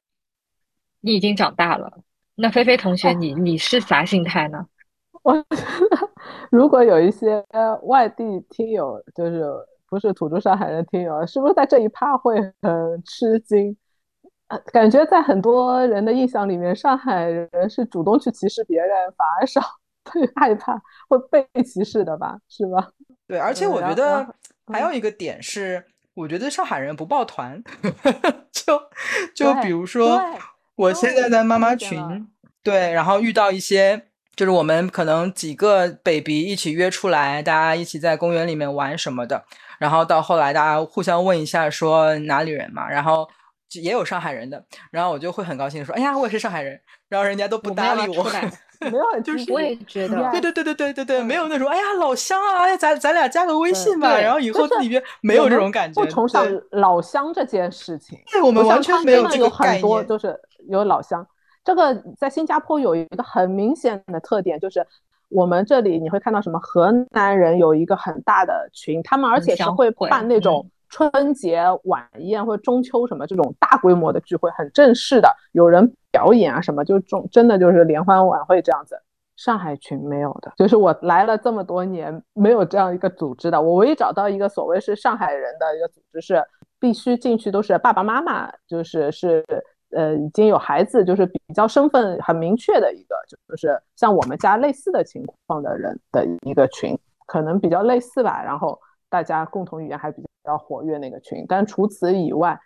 [1.00, 2.00] 你已经长大了，
[2.34, 4.66] 那菲菲同学，你你是啥心态呢？
[5.22, 5.34] 我
[6.52, 7.42] 如果有一些
[7.84, 9.42] 外地听友，就是
[9.88, 13.74] 不是土著上海人听友，是不是在这一趴会很吃惊？
[14.70, 19.62] 感觉在很多人的印象里面，上海人是主动去歧视别人，反而少
[20.04, 20.78] 会害怕
[21.08, 22.38] 会被歧视的吧？
[22.50, 22.90] 是吧？
[23.26, 24.34] 对，而且我觉得
[24.66, 25.82] 还有一个点是，
[26.12, 27.64] 我觉得上海人不抱团，
[28.52, 28.78] 就
[29.34, 30.20] 就比如说，
[30.76, 32.28] 我现在在妈妈群，
[32.62, 39.44] 对，然后遇到一些，就是我们可能几个 baby 一起约出来，大家一起在公园里面玩什么的，
[39.78, 43.28] 然后到后来大家互相问一下说哪里人嘛，然后。
[43.80, 46.78] 也有上海人的，然后我就会很高兴说：“哎呀，我也是上海人。”
[47.08, 48.22] 然后人家都不搭理我，
[48.84, 60.06] 没有，就是 我也觉得，对对对对对对对，没有那种“哎呀，老乡啊，哎呀，咱咱俩加个微信吧，然后以后自己约没有这种感觉。”不崇尚老乡这件事情，对我们完全没有这个概念。
[60.06, 61.26] 就是有老乡，
[61.64, 64.86] 这个在新加坡有一个很明显的特点，就是
[65.28, 70.68] 我们这里你会看到什么河南人有一个很大的群，他们而且是会办那种。
[70.94, 78.94] 春节晚宴或者中秋什么这种大规模的聚会，很正式的，有人表演啊什么，就中真的就是联欢晚会这样子。
[79.34, 83.58] 上海群没有的，就是我来了这么多年，没有这样一个组织的。
[83.58, 86.44] 我唯一找到一个所谓是上海人的一个组织，是
[86.78, 89.42] 必须进去都是爸爸妈妈，就是是
[89.92, 98.42] 呃已经有孩子，就是比较身份很明确的一个，就是像我们家类似的情况的人的一个群，可能比较类似吧。
[98.42, 98.78] 然后。
[99.12, 102.58] 大家共同语言还比较活跃那个群，但除此以外，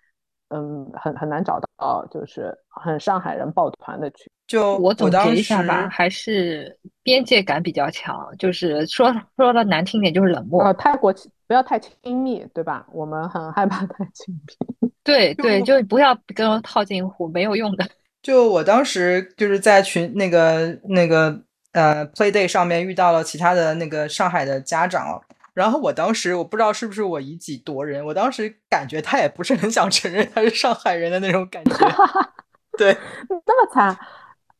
[0.51, 4.31] 嗯，很很难找到就是很上海人抱团的群。
[4.47, 10.62] 就我总结一下吧，还是边界感比较强，就是说说的难听点就是冷漠。
[10.62, 11.12] 呃，太过
[11.49, 12.87] 不要太亲密，对吧？
[12.93, 14.33] 我们很害怕太亲
[14.81, 14.93] 密。
[15.07, 17.89] 对对，就不要跟我套近乎，没有用的。
[18.21, 21.41] 就我当时就是在群那个那个
[21.73, 25.23] 呃 Play Day 上面遇到了其他的那个上海的家长。
[25.55, 31.75] 然后我当时我不知道是不是我以己度人，我当时感觉他也不是很想承认他是上海人的那种感觉。
[32.77, 32.95] 对，
[33.31, 33.97] 那么惨。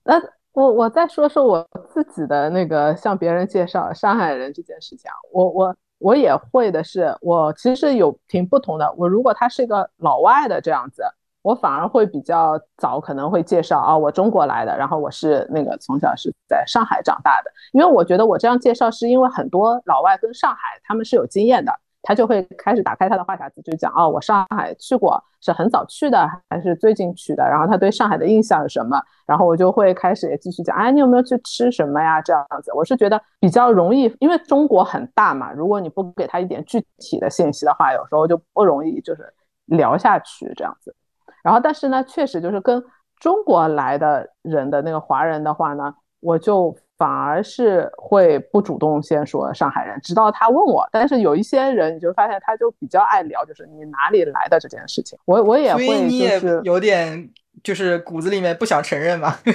[0.05, 0.15] 那
[0.53, 8.93] 我我再说说我自己的那个向别人介绍上海人这件事情啊，我我我也会的是，我其实有挺不同的。
[8.97, 11.03] 我如果他是一个老外的这样子。
[11.43, 21.73] 我反而会比较早，可能会介绍啊，我中国来的，然后我是那个从小是在上海长大的，因为我觉得我这样介绍是因为很多老外跟上海他们是有经验的，
[22.03, 32.21] 他就会开始打开他的话匣子，就讲哦，我上海去过，是很早去的还是最近去的，然后他对上海的印象是什么，然后我就会开始也继续讲，哎，你有没有去吃什么呀？
[32.23, 39.33] 这样子，我是觉得比较容易，因为中国很大嘛，如果你不给他一点具体的信息的话，有时候就不容易就是
[39.65, 40.95] 聊下去这样子。
[41.43, 42.83] 然后，但是呢，确实就是跟
[43.21, 50.87] 中国来的人的那个华人的话呢，我就反而是会不主动先说上海人，直到他问我。
[50.91, 55.19] 但是有一些人，你就发现他就比较爱聊，就是你哪里来的这件事情。
[55.25, 57.31] 我我也会，就是有点
[57.63, 59.35] 就是骨子里面不想承认嘛。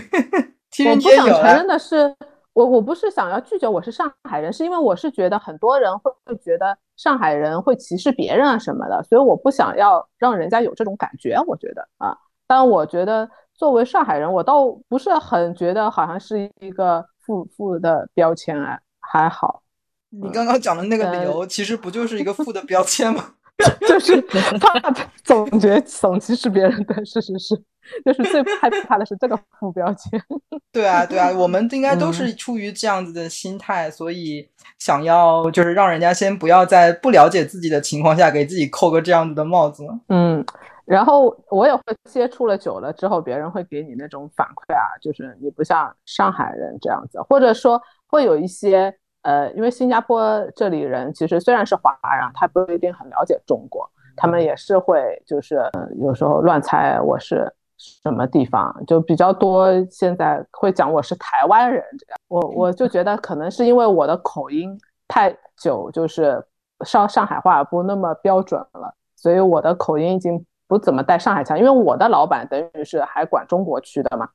[0.90, 2.16] 我不想承认的是。
[2.54, 11.42] 我我不是想要拒绝我是上海人，是因为我是觉得很多人会会觉得上海人会歧视别人啊什么的，所以我不想要让人家有这种感觉。
[11.48, 12.14] 我觉得啊，
[12.46, 19.64] 但我觉得作为上海人，我倒不是很觉得好像是一个负负的标签哎，还好。
[20.10, 23.36] 你刚刚讲的那个理由，其实不就是一个负的标签吗？
[23.88, 24.92] 就是怕
[25.24, 27.56] 总觉总歧视别人，对，是是是，
[28.04, 30.22] 就是最害怕的是这个副标签。
[30.74, 39.88] 对啊，对啊，我们应该都是出于这样子的心态，所以想要就是让人家先不要在不了解自己的情况下给自己扣个这样子的帽子。
[40.10, 40.44] 嗯，
[40.86, 48.96] 然后我也会接触了久了之后，别人会给你那种反馈啊，就是你不像上海人这样子，或者说会有一些。
[49.24, 55.62] 呃，因为新加坡这里人其实虽然是华人，他不一定很了解中国，他们也是会就是
[56.00, 59.72] 有时候乱猜我是什么地方，就比较多。
[59.92, 64.76] 现在会讲我是台湾人这样，我我就觉得可能是因为我的口音
[65.08, 66.44] 太久，就是
[66.84, 71.60] 上上海话不那么标准了，所以我的口音已经不怎么带上海腔。
[71.60, 74.30] 因为我的老板等于是还管中国区的嘛，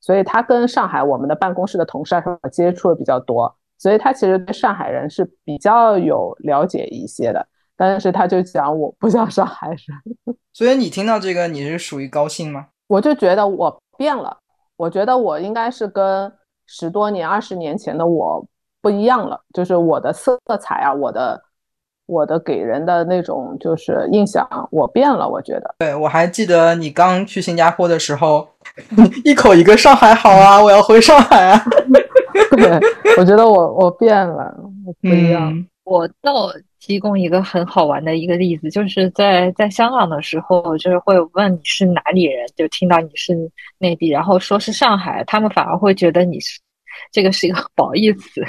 [0.00, 3.56] 所以他跟上海我们的办公室的同事啊接触的比较多。
[3.78, 9.78] 所以他其实对上海人是比较有了解一些的，但是他就讲我不像上海人。
[10.52, 12.66] 所以你听到这个，你是属于高兴吗？
[12.88, 14.36] 我就觉得我变了，
[14.76, 16.32] 我觉得我应该是跟
[16.66, 18.44] 十多年、二十年前的我
[18.80, 21.40] 不一样了，就是我的色彩啊，我的
[22.06, 25.74] 我的给人的那种就是印象，我变了，我觉得。
[25.78, 28.48] 对，我还记得你刚去新加坡的时候，
[29.24, 31.60] 一口一个上海好啊，我要回上海啊。
[32.56, 32.80] 对，
[33.18, 34.54] 我觉得我我变了，
[35.02, 35.66] 不一样。
[35.84, 36.48] 我倒
[36.80, 43.34] 提供一个很好玩的一个例子，就是在在香港的时候，就是会问你是哪里人，就听到你是
[43.78, 46.60] 内地，然后说是上海，他们反而会觉得你是
[47.10, 48.44] 这个是一个褒义词，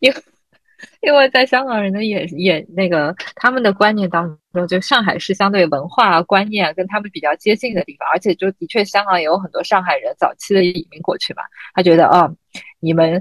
[0.00, 0.16] 因为。
[1.02, 11.42] 因为在香港人的眼眼那个他们的观念当中，就上海是相对文化观念跟他们比较接近的地方，而且就的确香港也有很多上海人早期的移民过去嘛，
[11.74, 12.30] 他觉得啊，
[12.78, 13.20] 你们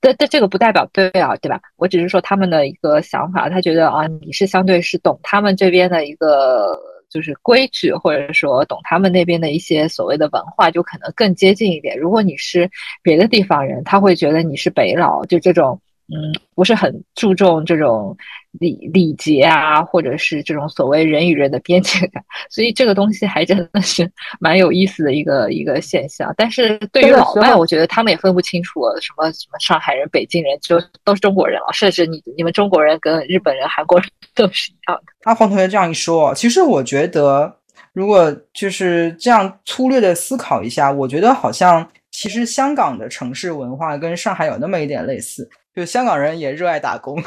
[0.00, 1.60] 的的这个不代表对啊，对吧？
[1.76, 6.76] 我只是说他们的一个想法，他觉得啊，你是相对是懂他们这边的一个
[7.08, 11.96] 就是规矩，或者说懂他们那边的一些所谓的文化，就可能更接近一点。
[11.96, 12.68] 如果你是
[13.04, 15.80] 别的地方人，他会觉得你是北佬，就这种。
[16.12, 18.16] 嗯，不是很注重这种
[18.58, 26.34] 礼礼节啊，或者是这种所谓人与人的边界感， 所以这个东西还真的是 蛮有意思的一个一个现象。
[26.36, 31.72] 但是对于老外，我觉得他们也分不清楚什么什么上海人、北京人，就都是中国人了。
[31.72, 35.12] 甚至你你们中国人跟日本人、韩国人 都是一样的。
[35.22, 37.54] 阿黄同学这样一说，其实我觉得，
[37.92, 45.48] 如果就是这样粗略的思考一下，我觉得好像其实香港的城市文化跟上海有那么一点类似。
[45.74, 47.22] 就香港人也热爱打工，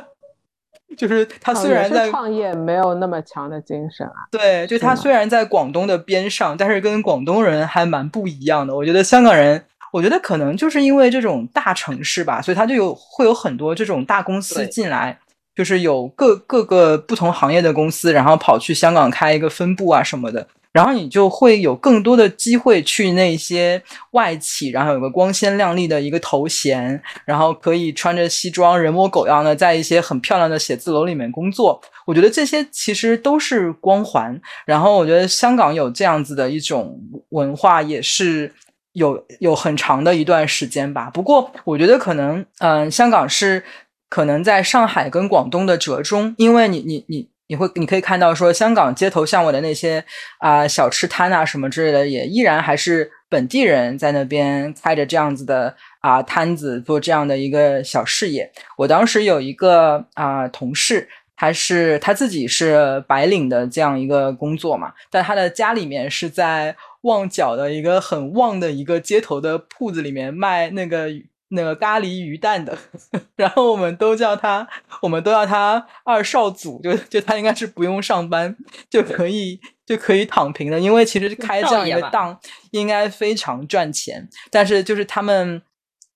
[0.96, 4.26] 就是他虽然在创业没有那么强的精神啊。
[4.30, 8.74] 对，就他虽然在广东的边上，但是跟广东人还蛮不一样的。
[8.74, 9.62] 我觉得香港人，
[9.92, 15.18] 我觉得可能就是因为这种大城市吧，所以他就有会有很多这种大公司进来，
[15.54, 20.48] 就是有各各个不同行业的公司，然后跑去香港开一个分部啊什么的。
[20.70, 31.80] 然后你就会有更多的机会去那些外企，然后有个光鲜亮丽的一个头衔，然后可以穿着西装人模狗样的在一些很漂亮的写字楼里面工作。
[32.06, 34.38] 我觉得这些其实都是光环。
[34.66, 37.00] 然后我觉得香港有这样子的一种
[37.30, 38.52] 文化，也是
[38.92, 41.10] 有有很长的一段时间吧。
[41.10, 43.64] 不过我觉得可能，嗯，香港是
[44.10, 47.28] 可能在上海跟广东的折中，因为你你你。
[47.48, 50.04] 你会，你可以看到说，香港街头巷尾的那些
[50.38, 58.52] 啊小吃摊啊什么之类的，也依然还是本地人在那边开着这样子的啊摊子，做这样的一个小事业。
[58.76, 71.08] 我当时有一个啊同事，他是他自己是白领的这样一个工作嘛，但他的家里面是在旺角的一个很旺的一个街头的铺子里面卖那个。
[71.50, 72.76] 那个咖喱鱼蛋的，
[73.36, 74.66] 然后我们都叫他，
[75.00, 78.54] 我们都叫他二少祖，就就他应该是不用上班
[78.90, 82.38] 就可以就可以躺平的，因为其实开这样一个档
[82.72, 85.62] 应该非常赚钱，但是就是他们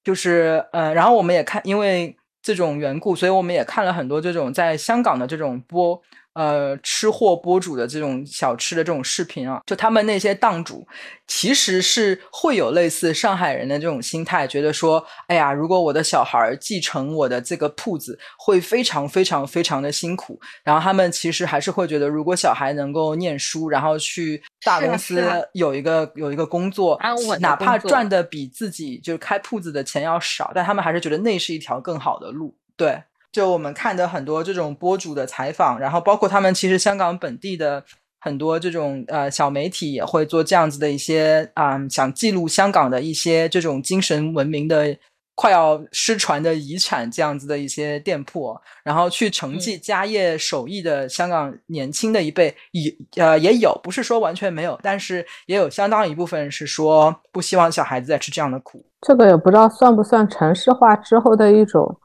[0.05, 6.03] 就是呃，然后我们也看，因为这种缘故，所以我们也看了很多这种在香港的这种播。
[6.35, 10.87] 呃，吃货博主的这种小吃的这种视频啊，就他们那些档主，
[11.27, 20.41] 其实是会有类似上海人的这种心态，觉得说，哎呀，如果我的小孩继承我的这个铺子，会非常非常非常的辛苦。
[20.65, 25.23] 然后他们其实还是会觉得，如果小孩能够念书，然后去大公司
[25.53, 26.99] 有一个有一个工作，
[27.41, 32.57] 哪怕赚的比自己就是开铺子的钱要少，但他们还是觉得那是一条更好的路。
[32.77, 33.03] 对。
[33.33, 37.83] 就我们看的很多这种博主的采访，然后包括他们其实香港本地的
[38.21, 44.95] 很多这种呃小媒体也会做这样子的一些啊，想记录香港的一些这种精神文明的
[45.35, 48.55] 快要失传的遗产这样子的一些店铺，
[48.85, 58.85] 然后去承继家业手艺的香港年轻的一辈也呃也有，不是说完全没有，但是也有相当一部分是说不希望小孩子再吃这样的苦。
[59.01, 61.99] 这个也不知道算不算城市化之后的一种。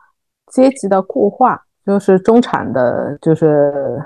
[0.48, 4.02] 阶级的固化，就是中产的，就是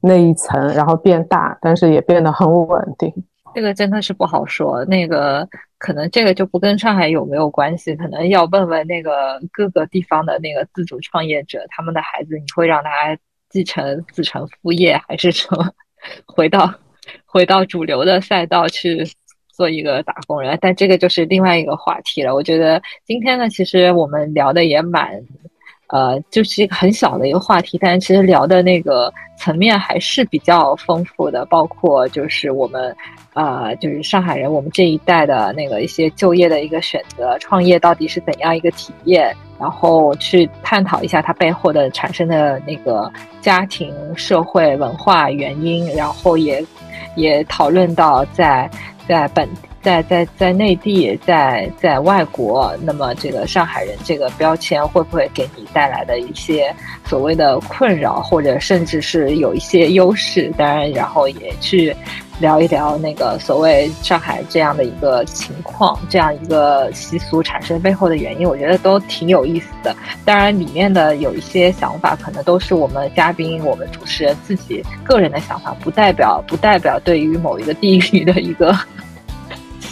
[0.00, 3.12] 那一层，然后变大，但是也变得很稳定。
[3.54, 4.84] 这个真的是不好说。
[4.86, 5.46] 那个
[5.78, 12.90] 可能这个就不跟上海有没有关系，可能要问问那个各个地方的那个自主创业者，他们的孩子，你会让他
[13.50, 15.56] 继承子承父业，还是说
[16.26, 16.72] 回到
[17.26, 19.04] 回到主流的赛道去？
[19.52, 22.34] 做一个打工人，但这个就是另外一个话题了。
[22.34, 25.22] 我觉得今天呢，其实我们聊的也蛮，
[25.88, 32.96] 呃，就是一个很小的一个话题，但其实聊的那个层面还是比较丰富的，包括就是我们，
[33.34, 46.64] 呃，就是上海人，我们这一代的那个一些就业的一个选择，创业到底是怎样一个体验，然后去探讨一下它背后的产生的那个家庭、社会、文化原因，然后也
[47.16, 48.70] 也讨论到在。
[49.06, 49.71] 对，本。
[49.82, 56.74] 在在在内地，在在外国，那么这个上海人这个标签会不会给你带来的一些
[57.06, 60.52] 所谓的困扰，或者甚至是有一些优势？
[60.56, 61.94] 当然，然后也去。
[62.40, 69.94] 聊一聊那个所谓上海这样的一个情况，这样一个习俗产生背后的原因，我觉得都挺有意思的。
[70.24, 78.76] 当然，里面的有一些想法，可能都是我们嘉宾、我们主持人自己个人的想法，不代表不代表对于某一个地域的一个。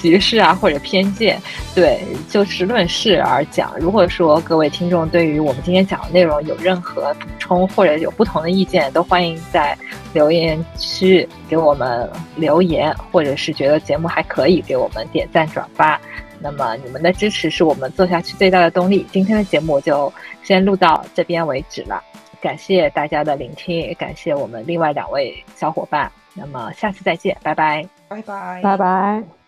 [0.01, 1.40] 歧视啊，或者偏见，
[1.74, 3.72] 对，就事论事而讲。
[3.78, 9.76] 如果说各位听众对于我们今天讲的内容有任何补充，或者有不同的意见，都欢迎在
[10.14, 16.01] 留言区给我们留言，或者是觉得节目还可以，给我们点赞转发。
[16.40, 19.07] 那么你们的支持是我们做下去最大的动力。
[19.12, 20.11] 今天的节目就
[20.42, 22.03] 先录到这边为止了，
[22.40, 26.11] 感谢大家的聆听，也感谢我们另外两位小伙伴。
[26.32, 29.39] 那么下次再见，拜拜，拜拜，拜拜。